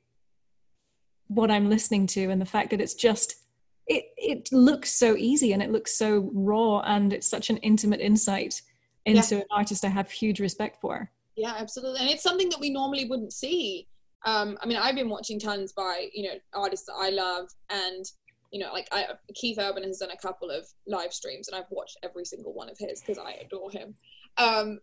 what 1.28 1.50
i'm 1.50 1.68
listening 1.68 2.06
to 2.06 2.30
and 2.30 2.40
the 2.40 2.52
fact 2.54 2.70
that 2.70 2.80
it's 2.80 2.94
just 2.94 3.36
it 3.86 4.04
it 4.16 4.52
looks 4.52 4.92
so 4.92 5.16
easy 5.16 5.52
and 5.52 5.62
it 5.62 5.70
looks 5.70 5.94
so 5.94 6.30
raw 6.34 6.80
and 6.80 7.12
it's 7.12 7.26
such 7.26 7.48
an 7.50 7.56
intimate 7.58 8.00
insight 8.00 8.60
into 9.06 9.36
yeah. 9.36 9.40
an 9.40 9.46
artist 9.50 9.84
i 9.84 9.88
have 9.88 10.10
huge 10.10 10.40
respect 10.40 10.80
for. 10.80 11.10
Yeah 11.36 11.54
absolutely. 11.58 12.00
And 12.00 12.10
it's 12.10 12.22
something 12.22 12.50
that 12.50 12.60
we 12.60 12.70
normally 12.70 13.06
wouldn't 13.06 13.32
see. 13.32 13.88
Um, 14.24 14.56
I 14.62 14.66
mean, 14.66 14.76
I've 14.76 14.94
been 14.94 15.08
watching 15.08 15.40
tons 15.40 15.72
by 15.72 16.08
you 16.12 16.24
know 16.28 16.36
artists 16.52 16.86
that 16.86 16.98
I 17.06 17.10
love, 17.10 17.48
and 17.70 18.04
you 18.52 18.60
know, 18.60 18.72
like 18.72 18.86
I, 18.92 19.06
Keith 19.34 19.58
Urban 19.58 19.82
has 19.84 19.98
done 19.98 20.10
a 20.10 20.16
couple 20.16 20.50
of 20.50 20.66
live 20.86 21.12
streams, 21.12 21.48
and 21.48 21.56
I've 21.56 21.70
watched 21.70 21.96
every 22.04 22.24
single 22.24 22.52
one 22.52 22.68
of 22.68 22.76
his 22.78 23.00
because 23.00 23.18
I 23.18 23.32
adore 23.44 23.70
him. 23.70 23.94
Um, 24.36 24.78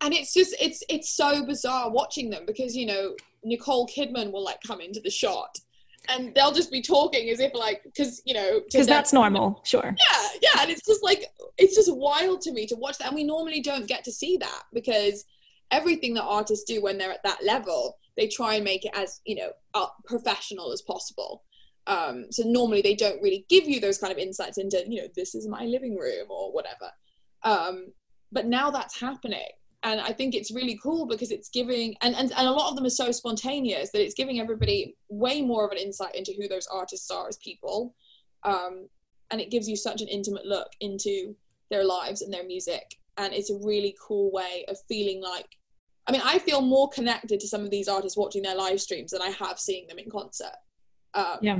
and 0.00 0.12
it's 0.12 0.34
just 0.34 0.54
it's 0.60 0.82
it's 0.88 1.16
so 1.16 1.44
bizarre 1.44 1.90
watching 1.90 2.30
them 2.30 2.44
because 2.46 2.76
you 2.76 2.86
know 2.86 3.14
Nicole 3.44 3.88
Kidman 3.88 4.32
will 4.32 4.44
like 4.44 4.58
come 4.66 4.80
into 4.80 5.00
the 5.00 5.10
shot 5.10 5.56
and 6.08 6.34
they'll 6.34 6.52
just 6.52 6.70
be 6.70 6.80
talking 6.80 7.28
as 7.30 7.40
if 7.40 7.52
like 7.54 7.82
because 7.84 8.22
you 8.24 8.34
know 8.34 8.60
because 8.64 8.86
that's 8.86 9.12
normal 9.12 9.60
sure 9.64 9.94
yeah 9.98 10.28
yeah 10.40 10.62
and 10.62 10.70
it's 10.70 10.86
just 10.86 11.02
like 11.02 11.24
it's 11.56 11.74
just 11.74 11.94
wild 11.94 12.40
to 12.40 12.52
me 12.52 12.66
to 12.66 12.76
watch 12.76 12.98
that 12.98 13.08
and 13.08 13.16
we 13.16 13.24
normally 13.24 13.60
don't 13.60 13.88
get 13.88 14.04
to 14.04 14.12
see 14.12 14.36
that 14.36 14.62
because 14.72 15.24
everything 15.70 16.14
that 16.14 16.22
artists 16.22 16.64
do 16.64 16.80
when 16.80 16.96
they're 16.96 17.10
at 17.10 17.22
that 17.24 17.44
level 17.44 17.98
they 18.16 18.28
try 18.28 18.54
and 18.54 18.64
make 18.64 18.84
it 18.84 18.92
as 18.94 19.20
you 19.26 19.34
know 19.34 19.50
uh, 19.74 19.86
professional 20.06 20.72
as 20.72 20.82
possible 20.82 21.42
um, 21.88 22.26
so 22.30 22.42
normally 22.44 22.82
they 22.82 22.94
don't 22.94 23.20
really 23.22 23.46
give 23.48 23.66
you 23.66 23.80
those 23.80 23.98
kind 23.98 24.12
of 24.12 24.18
insights 24.18 24.58
into 24.58 24.84
you 24.86 25.02
know 25.02 25.08
this 25.16 25.34
is 25.34 25.48
my 25.48 25.64
living 25.64 25.96
room 25.96 26.26
or 26.30 26.52
whatever. 26.52 26.90
Um, 27.42 27.86
but 28.30 28.46
now 28.46 28.70
that's 28.70 29.00
happening. 29.00 29.48
And 29.84 30.00
i 30.00 30.12
think 30.12 30.34
it's 30.34 30.52
really 30.52 30.76
cool 30.82 31.06
because 31.06 31.30
it's 31.30 31.48
giving 31.50 31.94
and, 32.02 32.16
and 32.16 32.32
and 32.36 32.48
a 32.48 32.50
lot 32.50 32.68
of 32.68 32.74
them 32.74 32.84
are 32.84 32.90
so 32.90 33.12
spontaneous 33.12 33.92
that 33.92 34.02
it's 34.02 34.14
giving 34.14 34.40
everybody 34.40 34.96
way 35.08 35.40
more 35.40 35.64
of 35.64 35.70
an 35.70 35.78
insight 35.78 36.16
into 36.16 36.34
who 36.36 36.48
those 36.48 36.66
artists 36.66 37.08
are 37.12 37.28
as 37.28 37.36
people. 37.36 37.94
Um, 38.42 38.88
and 39.30 39.40
it 39.40 39.52
gives 39.52 39.68
you 39.68 39.76
such 39.76 40.02
an 40.02 40.08
intimate 40.08 40.44
look 40.44 40.68
into 40.80 41.36
their 41.70 41.84
lives 41.84 42.22
and 42.22 42.32
their 42.32 42.44
music. 42.44 42.96
And 43.18 43.32
it's 43.32 43.50
a 43.50 43.60
really 43.62 43.94
cool 44.04 44.32
way 44.32 44.64
of 44.68 44.78
feeling 44.88 45.22
like 45.22 45.46
I 46.08 46.12
mean, 46.12 46.22
I 46.24 46.38
feel 46.38 46.62
more 46.62 46.88
connected 46.88 47.38
to 47.38 47.46
some 47.46 47.62
of 47.62 47.70
these 47.70 47.86
artists 47.86 48.16
watching 48.16 48.42
their 48.42 48.56
live 48.56 48.80
streams 48.80 49.10
than 49.10 49.20
I 49.22 49.28
have 49.28 49.58
seeing 49.58 49.86
them 49.86 49.98
in 49.98 50.10
concert. 50.10 50.56
Um, 51.14 51.38
yeah. 51.42 51.58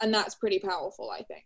and 0.00 0.12
that's 0.12 0.34
pretty 0.34 0.58
powerful 0.58 1.10
i 1.10 1.22
think. 1.22 1.44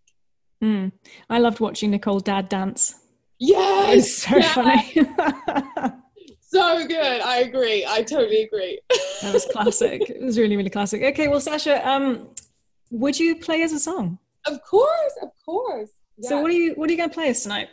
Mm. 0.62 0.92
i 1.28 1.38
loved 1.38 1.60
watching 1.60 1.90
nicole 1.90 2.20
dad 2.20 2.48
dance. 2.48 2.94
Yes! 3.38 4.18
so 4.18 4.36
yes. 4.36 4.52
funny. 4.52 5.92
So 6.52 6.84
good. 6.84 7.20
I 7.20 7.36
agree. 7.38 7.86
I 7.88 8.02
totally 8.02 8.42
agree. 8.42 8.80
That 9.22 9.32
was 9.32 9.46
classic. 9.46 10.10
It 10.10 10.20
was 10.20 10.36
really 10.36 10.56
really 10.56 10.70
classic. 10.70 11.00
Okay 11.02 11.28
well 11.28 11.40
sasha 11.40 11.88
um 11.88 12.28
would 12.90 13.18
you 13.18 13.36
play 13.36 13.62
us 13.62 13.72
a 13.72 13.78
song? 13.78 14.18
Of 14.46 14.60
course 14.64 15.14
of 15.22 15.30
course. 15.44 15.90
So 16.22 16.40
what 16.40 16.50
are 16.50 16.54
you 16.54 16.74
what 16.74 16.88
are 16.88 16.92
you 16.92 16.98
going 16.98 17.08
to 17.10 17.14
play 17.14 17.30
us 17.30 17.44
tonight? 17.44 17.68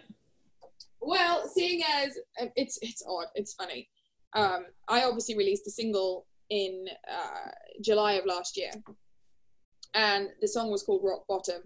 Well 1.01 1.47
seeing 1.47 1.81
as 1.91 2.19
um, 2.39 2.49
it's 2.55 2.77
it's 2.83 3.01
odd. 3.07 3.25
It's 3.33 3.53
funny. 3.55 3.89
Um 4.33 4.67
i 4.87 5.03
obviously 5.03 5.35
released 5.35 5.65
a 5.65 5.71
single 5.71 6.27
in 6.51 6.85
uh, 7.11 7.49
July 7.81 8.13
of 8.13 8.25
last 8.25 8.55
year, 8.57 8.71
and 9.97 10.29
the 10.41 10.47
song 10.47 10.71
was 10.71 10.83
called 10.83 11.01
Rock 11.03 11.25
Bottom. 11.27 11.63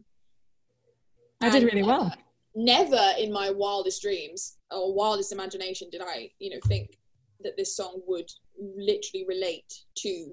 I 1.41 1.49
did 1.49 1.63
really 1.63 1.83
well. 1.83 2.05
Uh, 2.05 2.15
never 2.55 3.01
in 3.19 3.31
my 3.31 3.51
wildest 3.51 4.01
dreams 4.01 4.57
or 4.71 4.95
wildest 4.95 5.31
imagination 5.31 5.89
did 5.91 6.01
I, 6.01 6.31
you 6.39 6.49
know, 6.49 6.59
think 6.67 6.97
that 7.43 7.57
this 7.57 7.75
song 7.75 8.01
would 8.07 8.29
literally 8.57 9.25
relate 9.27 9.73
to 9.97 10.31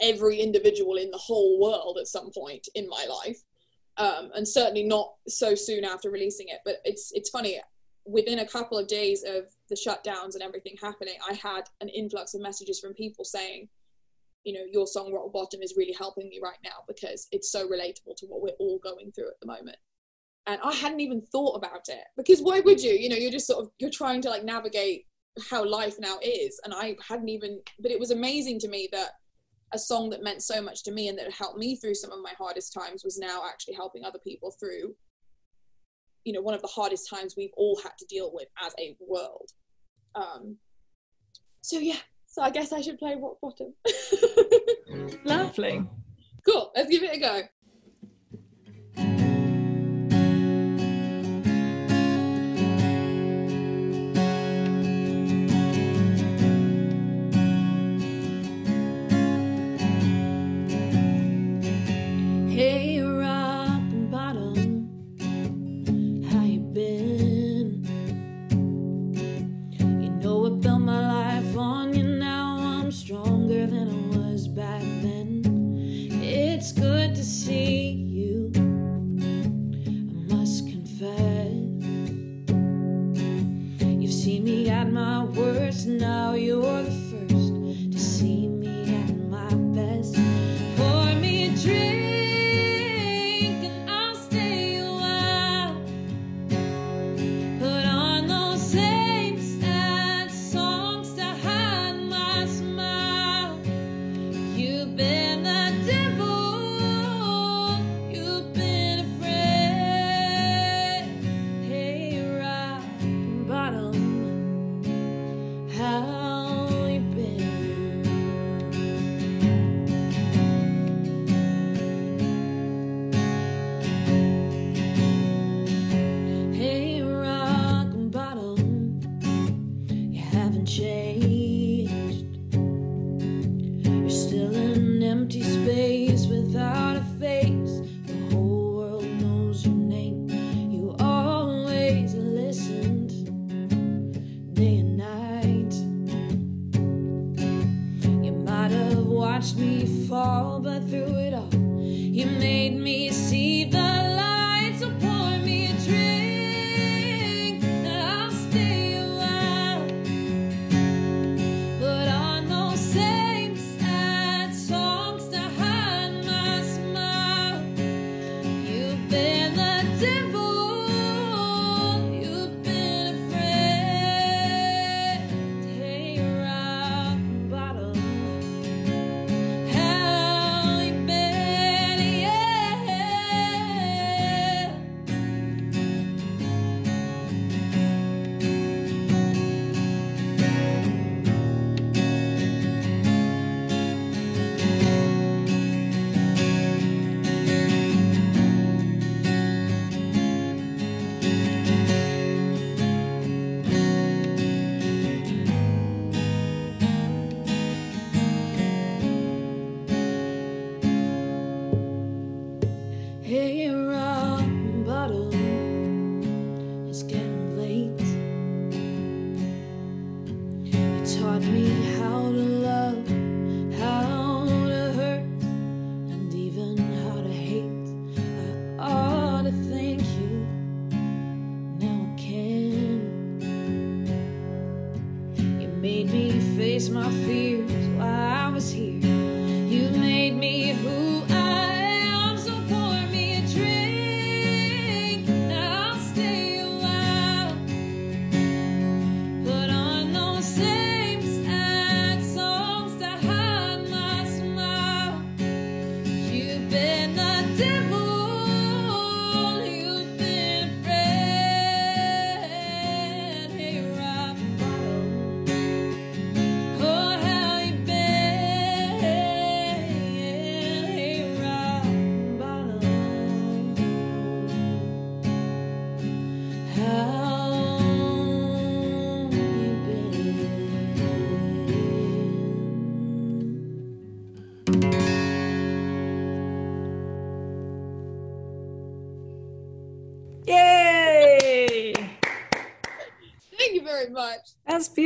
every 0.00 0.38
individual 0.38 0.96
in 0.96 1.10
the 1.10 1.18
whole 1.18 1.60
world 1.60 1.98
at 2.00 2.06
some 2.06 2.30
point 2.32 2.68
in 2.74 2.88
my 2.88 3.06
life. 3.24 3.38
Um, 3.98 4.30
and 4.34 4.46
certainly 4.46 4.84
not 4.84 5.14
so 5.26 5.54
soon 5.54 5.84
after 5.84 6.10
releasing 6.10 6.48
it. 6.48 6.60
But 6.64 6.76
it's 6.84 7.12
it's 7.14 7.30
funny. 7.30 7.60
Within 8.06 8.38
a 8.38 8.46
couple 8.46 8.78
of 8.78 8.86
days 8.86 9.24
of 9.24 9.44
the 9.68 9.74
shutdowns 9.74 10.34
and 10.34 10.42
everything 10.42 10.76
happening, 10.80 11.16
I 11.28 11.34
had 11.34 11.62
an 11.80 11.88
influx 11.88 12.34
of 12.34 12.40
messages 12.40 12.78
from 12.78 12.94
people 12.94 13.24
saying, 13.24 13.68
you 14.46 14.52
know, 14.52 14.64
your 14.72 14.86
song 14.86 15.12
Rock 15.12 15.32
Bottom 15.32 15.60
is 15.60 15.74
really 15.76 15.92
helping 15.92 16.28
me 16.28 16.38
right 16.40 16.58
now 16.62 16.84
because 16.86 17.26
it's 17.32 17.50
so 17.50 17.68
relatable 17.68 18.14
to 18.16 18.26
what 18.26 18.40
we're 18.40 18.56
all 18.60 18.78
going 18.78 19.10
through 19.10 19.26
at 19.26 19.40
the 19.40 19.46
moment. 19.46 19.76
And 20.46 20.60
I 20.62 20.72
hadn't 20.72 21.00
even 21.00 21.20
thought 21.20 21.56
about 21.56 21.88
it 21.88 22.04
because 22.16 22.40
why 22.40 22.60
would 22.60 22.80
you? 22.80 22.92
You 22.92 23.08
know, 23.08 23.16
you're 23.16 23.32
just 23.32 23.48
sort 23.48 23.64
of 23.64 23.72
you're 23.80 23.90
trying 23.90 24.22
to 24.22 24.30
like 24.30 24.44
navigate 24.44 25.06
how 25.50 25.68
life 25.68 25.96
now 25.98 26.18
is. 26.22 26.60
And 26.64 26.72
I 26.72 26.96
hadn't 27.06 27.28
even 27.28 27.60
but 27.80 27.90
it 27.90 27.98
was 27.98 28.12
amazing 28.12 28.60
to 28.60 28.68
me 28.68 28.88
that 28.92 29.10
a 29.72 29.78
song 29.78 30.10
that 30.10 30.22
meant 30.22 30.42
so 30.42 30.62
much 30.62 30.84
to 30.84 30.92
me 30.92 31.08
and 31.08 31.18
that 31.18 31.32
helped 31.32 31.58
me 31.58 31.74
through 31.74 31.96
some 31.96 32.12
of 32.12 32.22
my 32.22 32.32
hardest 32.38 32.72
times 32.72 33.02
was 33.02 33.18
now 33.18 33.42
actually 33.44 33.74
helping 33.74 34.04
other 34.04 34.20
people 34.20 34.54
through 34.60 34.94
you 36.24 36.32
know 36.32 36.40
one 36.40 36.54
of 36.54 36.62
the 36.62 36.68
hardest 36.68 37.10
times 37.10 37.34
we've 37.36 37.50
all 37.56 37.78
had 37.82 37.92
to 37.98 38.06
deal 38.06 38.30
with 38.32 38.46
as 38.64 38.72
a 38.78 38.96
world 39.00 39.50
um 40.14 40.56
so 41.62 41.80
yeah 41.80 41.98
so 42.36 42.42
I 42.42 42.50
guess 42.50 42.70
I 42.70 42.82
should 42.82 42.98
play 42.98 43.16
rock 43.20 43.38
bottom. 43.40 43.72
Mm. 44.86 45.24
Lovely. 45.24 45.72
Mm. 45.72 45.88
Cool. 46.46 46.70
Let's 46.74 46.88
give 46.88 47.02
it 47.02 47.16
a 47.16 47.18
go. 47.18 47.42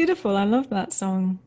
Beautiful. 0.01 0.35
I 0.35 0.45
love 0.45 0.71
that 0.71 0.95
song. 0.95 1.39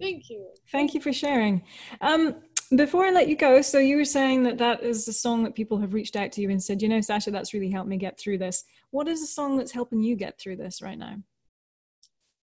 Thank 0.00 0.30
you. 0.30 0.48
Thank 0.72 0.94
you 0.94 1.00
for 1.00 1.12
sharing. 1.12 1.62
Um, 2.00 2.42
before 2.74 3.04
I 3.04 3.10
let 3.10 3.28
you 3.28 3.36
go, 3.36 3.62
so 3.62 3.78
you 3.78 3.96
were 3.96 4.04
saying 4.04 4.42
that 4.42 4.58
that 4.58 4.82
is 4.82 5.06
a 5.06 5.12
song 5.12 5.44
that 5.44 5.54
people 5.54 5.78
have 5.78 5.94
reached 5.94 6.16
out 6.16 6.32
to 6.32 6.40
you 6.40 6.50
and 6.50 6.60
said, 6.60 6.82
you 6.82 6.88
know, 6.88 7.00
Sasha, 7.00 7.30
that's 7.30 7.54
really 7.54 7.70
helped 7.70 7.88
me 7.88 7.96
get 7.96 8.18
through 8.18 8.38
this. 8.38 8.64
What 8.90 9.06
is 9.06 9.22
a 9.22 9.28
song 9.28 9.56
that's 9.56 9.70
helping 9.70 10.02
you 10.02 10.16
get 10.16 10.40
through 10.40 10.56
this 10.56 10.82
right 10.82 10.98
now? 10.98 11.14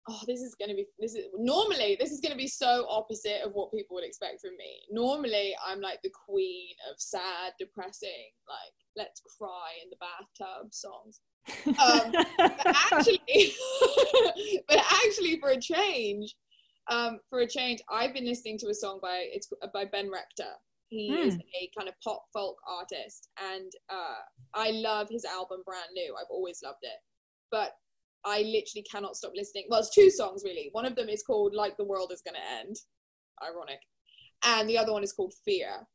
Oh, 0.10 0.22
this 0.26 0.42
is 0.42 0.56
going 0.56 0.70
to 0.70 0.76
be, 0.76 0.88
this 1.00 1.14
is 1.14 1.26
normally, 1.38 1.98
this 2.00 2.12
is 2.12 2.20
going 2.20 2.32
to 2.32 2.38
be 2.38 2.48
so 2.48 2.88
opposite 2.90 3.44
of 3.46 3.52
what 3.54 3.72
people 3.72 3.94
would 3.94 4.04
expect 4.04 4.42
from 4.42 4.58
me. 4.58 4.82
Normally, 4.90 5.56
I'm 5.64 5.82
like 5.82 6.00
the 6.02 6.12
queen 6.28 6.74
of 6.90 6.96
sad, 6.98 7.54
depressing, 7.60 8.32
like, 8.50 8.74
let's 8.96 9.22
cry 9.38 9.70
in 9.84 9.92
the 9.92 9.98
bathtub 10.02 10.74
songs. 10.74 11.22
Um, 11.68 12.12
but 12.38 12.76
actually, 12.92 13.22
but 14.68 14.78
actually, 14.78 15.40
for 15.40 15.50
a 15.50 15.60
change, 15.60 16.36
um, 16.90 17.20
for 17.30 17.40
a 17.40 17.48
change, 17.48 17.82
I've 17.90 18.14
been 18.14 18.26
listening 18.26 18.58
to 18.60 18.68
a 18.68 18.74
song 18.74 19.00
by 19.02 19.26
it's 19.32 19.50
by 19.74 19.86
Ben 19.86 20.10
Rector. 20.12 20.52
He 20.90 21.12
mm. 21.12 21.26
is 21.26 21.36
a 21.36 21.70
kind 21.78 21.90
of 21.90 21.96
pop 22.04 22.26
folk 22.34 22.58
artist, 22.68 23.30
and 23.54 23.72
uh, 23.90 24.22
I 24.54 24.72
love 24.72 25.10
his 25.10 25.26
album 25.26 25.64
Brand 25.66 25.90
New. 25.94 26.16
I've 26.20 26.30
always 26.30 26.62
loved 26.64 26.84
it, 26.84 27.00
but 27.52 27.72
I 28.26 28.42
literally 28.42 28.86
cannot 28.90 29.16
stop 29.16 29.32
listening. 29.36 29.66
Well, 29.70 29.80
it's 29.80 29.94
two 29.94 30.10
songs 30.10 30.44
really. 30.46 30.70
One 30.72 30.86
of 30.86 30.96
them 30.96 31.10
is 31.10 31.24
called 31.24 31.54
"Like 31.56 31.78
the 31.78 31.86
World 31.86 32.12
Is 32.14 32.22
Gonna 32.22 32.40
End," 32.60 32.76
ironic, 33.44 33.80
and 34.46 34.70
the 34.70 34.78
other 34.78 34.94
one 34.94 35.04
is 35.04 35.14
called 35.14 35.34
"Fear." 35.46 35.88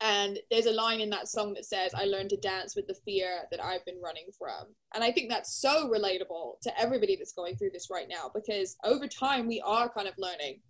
And 0.00 0.38
there's 0.50 0.66
a 0.66 0.72
line 0.72 1.00
in 1.00 1.10
that 1.10 1.28
song 1.28 1.54
that 1.54 1.64
says, 1.64 1.92
I 1.92 2.04
learned 2.04 2.30
to 2.30 2.36
dance 2.36 2.76
with 2.76 2.86
the 2.86 2.94
fear 3.04 3.40
that 3.50 3.62
I've 3.62 3.84
been 3.84 4.00
running 4.00 4.28
from. 4.38 4.66
And 4.94 5.02
I 5.02 5.10
think 5.10 5.28
that's 5.28 5.60
so 5.60 5.90
relatable 5.90 6.60
to 6.62 6.80
everybody 6.80 7.16
that's 7.16 7.32
going 7.32 7.56
through 7.56 7.70
this 7.72 7.88
right 7.90 8.06
now 8.08 8.30
because 8.32 8.76
over 8.84 9.08
time 9.08 9.48
we 9.48 9.60
are 9.66 9.92
kind 9.92 10.06
of 10.06 10.14
learning 10.16 10.60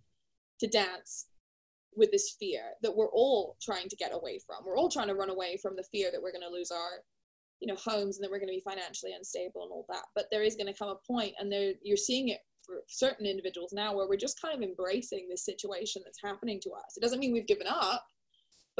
to 0.61 0.67
dance 0.67 1.27
with 1.95 2.11
this 2.11 2.35
fear 2.39 2.61
that 2.81 2.95
we're 2.95 3.11
all 3.11 3.55
trying 3.61 3.89
to 3.89 3.95
get 3.95 4.13
away 4.13 4.39
from. 4.45 4.65
We're 4.65 4.77
all 4.77 4.89
trying 4.89 5.07
to 5.07 5.15
run 5.15 5.29
away 5.29 5.57
from 5.61 5.75
the 5.75 5.85
fear 5.91 6.09
that 6.11 6.21
we're 6.21 6.31
going 6.31 6.47
to 6.47 6.55
lose 6.55 6.71
our 6.71 7.03
you 7.59 7.67
know 7.67 7.75
homes 7.75 8.17
and 8.17 8.23
that 8.23 8.31
we're 8.31 8.39
going 8.39 8.49
to 8.49 8.55
be 8.55 8.61
financially 8.61 9.13
unstable 9.13 9.63
and 9.63 9.71
all 9.71 9.85
that 9.89 10.05
but 10.15 10.27
there 10.31 10.43
is 10.43 10.55
going 10.55 10.65
to 10.65 10.77
come 10.77 10.89
a 10.89 10.95
point 11.11 11.33
and 11.39 11.51
there 11.51 11.73
you're 11.83 11.97
seeing 11.97 12.29
it 12.29 12.39
for 12.65 12.83
certain 12.87 13.25
individuals 13.25 13.73
now 13.73 13.93
where 13.93 14.07
we're 14.07 14.15
just 14.15 14.41
kind 14.41 14.55
of 14.55 14.61
embracing 14.61 15.27
this 15.29 15.43
situation 15.43 16.01
that's 16.05 16.21
happening 16.23 16.59
to 16.61 16.71
us 16.71 16.95
it 16.95 17.01
doesn't 17.01 17.19
mean 17.19 17.33
we've 17.33 17.47
given 17.47 17.67
up 17.67 18.05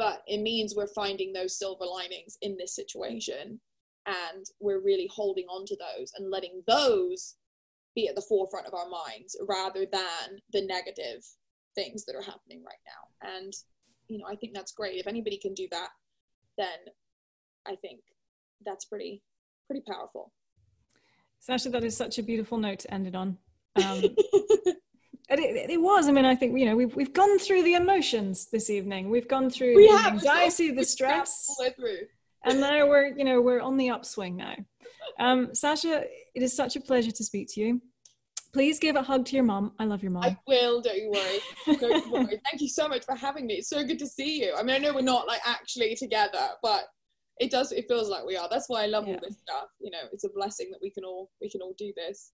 but 0.00 0.22
it 0.26 0.40
means 0.40 0.74
we're 0.74 0.86
finding 0.86 1.30
those 1.30 1.58
silver 1.58 1.84
linings 1.84 2.38
in 2.40 2.56
this 2.56 2.74
situation. 2.74 3.60
And 4.06 4.46
we're 4.58 4.82
really 4.82 5.10
holding 5.14 5.44
on 5.44 5.66
to 5.66 5.76
those 5.76 6.10
and 6.16 6.30
letting 6.30 6.62
those 6.66 7.36
be 7.94 8.08
at 8.08 8.14
the 8.14 8.24
forefront 8.26 8.66
of 8.66 8.72
our 8.72 8.88
minds 8.88 9.36
rather 9.46 9.84
than 9.92 10.40
the 10.54 10.62
negative 10.62 11.22
things 11.74 12.06
that 12.06 12.16
are 12.16 12.22
happening 12.22 12.62
right 12.64 12.80
now. 12.86 13.28
And 13.36 13.52
you 14.08 14.18
know 14.18 14.24
i 14.26 14.34
think 14.36 14.54
that's 14.54 14.72
great. 14.72 14.98
If 14.98 15.06
anybody 15.06 15.36
can 15.36 15.52
do 15.52 15.68
that 15.70 15.90
then 16.56 16.78
i 17.66 17.76
think 17.76 18.00
that's 18.64 18.86
pretty 18.86 19.22
pretty 19.66 19.82
powerful. 19.86 20.32
Sasha 21.40 21.68
that 21.68 21.84
is 21.84 21.94
such 21.94 22.18
a 22.18 22.22
beautiful 22.22 22.56
note 22.56 22.78
to 22.80 22.94
end 22.94 23.06
it 23.06 23.14
on. 23.14 23.36
Um, 23.76 24.02
It, 25.30 25.70
it, 25.70 25.80
was. 25.80 26.08
I 26.08 26.12
mean, 26.12 26.24
I 26.24 26.34
think 26.34 26.58
you 26.58 26.66
know 26.66 26.74
we've 26.74 26.94
we've 26.96 27.12
gone 27.12 27.38
through 27.38 27.62
the 27.62 27.74
emotions 27.74 28.46
this 28.46 28.68
evening. 28.68 29.10
We've 29.10 29.28
gone 29.28 29.48
through 29.48 29.76
we 29.76 29.86
the 29.86 29.94
anxiety, 29.94 30.72
the 30.72 30.84
stress, 30.84 31.46
all 31.48 31.56
the 31.58 31.70
way 31.70 31.74
through. 31.74 32.06
and 32.44 32.60
now 32.60 32.88
we're 32.88 33.16
you 33.16 33.24
know 33.24 33.40
we're 33.40 33.60
on 33.60 33.76
the 33.76 33.90
upswing 33.90 34.36
now. 34.36 34.56
Um, 35.20 35.54
Sasha, 35.54 36.04
it 36.34 36.42
is 36.42 36.54
such 36.54 36.74
a 36.76 36.80
pleasure 36.80 37.12
to 37.12 37.24
speak 37.24 37.48
to 37.52 37.60
you. 37.60 37.80
Please 38.52 38.80
give 38.80 38.96
a 38.96 39.02
hug 39.02 39.24
to 39.26 39.36
your 39.36 39.44
mom. 39.44 39.72
I 39.78 39.84
love 39.84 40.02
your 40.02 40.10
mom. 40.10 40.24
I 40.24 40.36
will. 40.48 40.80
Don't 40.80 40.96
you 40.98 41.12
worry. 41.12 41.76
Don't 41.78 42.10
worry. 42.10 42.40
Thank 42.50 42.60
you 42.60 42.68
so 42.68 42.88
much 42.88 43.04
for 43.04 43.14
having 43.14 43.46
me. 43.46 43.54
It's 43.54 43.68
so 43.68 43.84
good 43.84 44.00
to 44.00 44.08
see 44.08 44.40
you. 44.42 44.54
I 44.56 44.64
mean, 44.64 44.74
I 44.74 44.78
know 44.78 44.92
we're 44.92 45.02
not 45.02 45.28
like 45.28 45.40
actually 45.46 45.94
together, 45.94 46.48
but 46.60 46.86
it 47.38 47.52
does. 47.52 47.70
It 47.70 47.86
feels 47.86 48.08
like 48.08 48.26
we 48.26 48.36
are. 48.36 48.48
That's 48.50 48.68
why 48.68 48.82
I 48.82 48.86
love 48.86 49.06
yeah. 49.06 49.14
all 49.14 49.20
this 49.22 49.38
stuff. 49.38 49.68
You 49.78 49.92
know, 49.92 50.02
it's 50.12 50.24
a 50.24 50.30
blessing 50.30 50.70
that 50.72 50.80
we 50.82 50.90
can 50.90 51.04
all 51.04 51.30
we 51.40 51.48
can 51.48 51.60
all 51.62 51.74
do 51.78 51.92
this. 51.96 52.32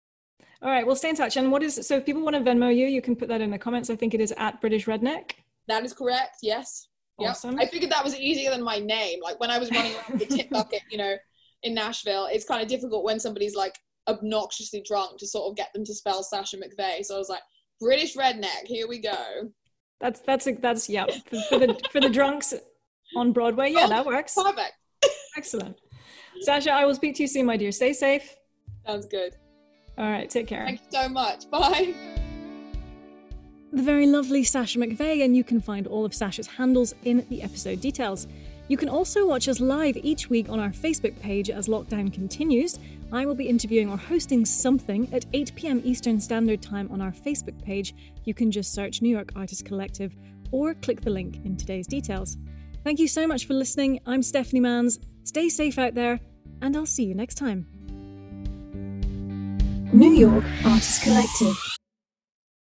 All 0.62 0.70
right, 0.70 0.86
we'll 0.86 0.96
stay 0.96 1.10
in 1.10 1.16
touch. 1.16 1.36
And 1.36 1.50
what 1.50 1.62
is 1.62 1.86
so 1.86 1.96
if 1.96 2.06
people 2.06 2.22
want 2.22 2.36
to 2.36 2.42
Venmo 2.42 2.74
you, 2.74 2.86
you 2.86 3.02
can 3.02 3.16
put 3.16 3.28
that 3.28 3.40
in 3.40 3.50
the 3.50 3.58
comments. 3.58 3.90
I 3.90 3.96
think 3.96 4.14
it 4.14 4.20
is 4.20 4.32
at 4.36 4.60
British 4.60 4.86
Redneck. 4.86 5.32
That 5.68 5.84
is 5.84 5.92
correct. 5.92 6.36
Yes. 6.42 6.88
Awesome. 7.18 7.58
Yep. 7.58 7.60
I 7.60 7.66
figured 7.70 7.92
that 7.92 8.04
was 8.04 8.18
easier 8.18 8.50
than 8.50 8.62
my 8.62 8.78
name. 8.78 9.20
Like 9.22 9.38
when 9.38 9.50
I 9.50 9.58
was 9.58 9.70
running 9.70 9.94
around 9.94 10.20
the 10.20 10.26
tip 10.26 10.50
bucket, 10.50 10.82
you 10.90 10.98
know, 10.98 11.16
in 11.62 11.74
Nashville, 11.74 12.28
it's 12.30 12.44
kind 12.44 12.62
of 12.62 12.68
difficult 12.68 13.04
when 13.04 13.20
somebody's 13.20 13.54
like 13.54 13.78
obnoxiously 14.08 14.82
drunk 14.86 15.18
to 15.18 15.26
sort 15.26 15.50
of 15.50 15.56
get 15.56 15.72
them 15.72 15.84
to 15.84 15.94
spell 15.94 16.22
Sasha 16.22 16.56
McVeigh. 16.56 17.04
So 17.04 17.14
I 17.14 17.18
was 17.18 17.28
like, 17.28 17.42
British 17.80 18.16
Redneck, 18.16 18.66
here 18.66 18.88
we 18.88 18.98
go. 18.98 19.50
That's 20.00 20.20
that's 20.20 20.46
a, 20.48 20.52
that's 20.54 20.88
yeah 20.88 21.06
for, 21.06 21.40
for 21.48 21.58
the 21.58 21.80
for 21.92 22.00
the 22.00 22.10
drunks 22.10 22.54
on 23.16 23.32
Broadway. 23.32 23.70
Yeah, 23.70 23.84
oh, 23.84 23.88
that 23.88 24.06
works. 24.06 24.34
Perfect. 24.34 24.72
Excellent. 25.36 25.76
Sasha, 26.40 26.72
I 26.72 26.84
will 26.84 26.94
speak 26.94 27.14
to 27.16 27.22
you 27.22 27.28
soon, 27.28 27.46
my 27.46 27.56
dear. 27.56 27.70
Stay 27.70 27.92
safe. 27.92 28.34
Sounds 28.86 29.06
good. 29.06 29.36
All 29.98 30.10
right, 30.10 30.28
take 30.28 30.46
care. 30.46 30.64
Thank 30.64 30.80
you 30.80 31.02
so 31.02 31.08
much. 31.08 31.50
Bye. 31.50 31.94
The 33.72 33.82
very 33.82 34.06
lovely 34.06 34.44
Sasha 34.44 34.78
McVeigh, 34.78 35.24
and 35.24 35.36
you 35.36 35.44
can 35.44 35.60
find 35.60 35.86
all 35.86 36.04
of 36.04 36.12
Sasha's 36.12 36.46
handles 36.46 36.94
in 37.04 37.26
the 37.30 37.42
episode 37.42 37.80
details. 37.80 38.26
You 38.68 38.76
can 38.76 38.88
also 38.88 39.26
watch 39.26 39.48
us 39.48 39.60
live 39.60 39.96
each 39.96 40.30
week 40.30 40.48
on 40.48 40.60
our 40.60 40.70
Facebook 40.70 41.18
page 41.20 41.50
as 41.50 41.68
lockdown 41.68 42.12
continues. 42.12 42.78
I 43.12 43.26
will 43.26 43.34
be 43.34 43.48
interviewing 43.48 43.90
or 43.90 43.96
hosting 43.96 44.44
something 44.44 45.12
at 45.12 45.26
8 45.32 45.54
pm 45.54 45.82
Eastern 45.84 46.20
Standard 46.20 46.62
Time 46.62 46.90
on 46.90 47.00
our 47.00 47.12
Facebook 47.12 47.62
page. 47.62 47.94
You 48.24 48.34
can 48.34 48.50
just 48.50 48.72
search 48.72 49.02
New 49.02 49.10
York 49.10 49.32
Artist 49.36 49.64
Collective 49.64 50.14
or 50.50 50.74
click 50.74 51.00
the 51.00 51.10
link 51.10 51.40
in 51.44 51.56
today's 51.56 51.86
details. 51.86 52.36
Thank 52.84 52.98
you 52.98 53.08
so 53.08 53.26
much 53.26 53.46
for 53.46 53.54
listening. 53.54 54.00
I'm 54.06 54.22
Stephanie 54.22 54.60
Manns. 54.60 54.98
Stay 55.24 55.48
safe 55.48 55.78
out 55.78 55.94
there, 55.94 56.20
and 56.60 56.76
I'll 56.76 56.86
see 56.86 57.04
you 57.04 57.14
next 57.14 57.36
time. 57.36 57.71
New 59.92 60.14
York 60.14 60.44
Artist 60.64 61.02
Collective. 61.02 61.81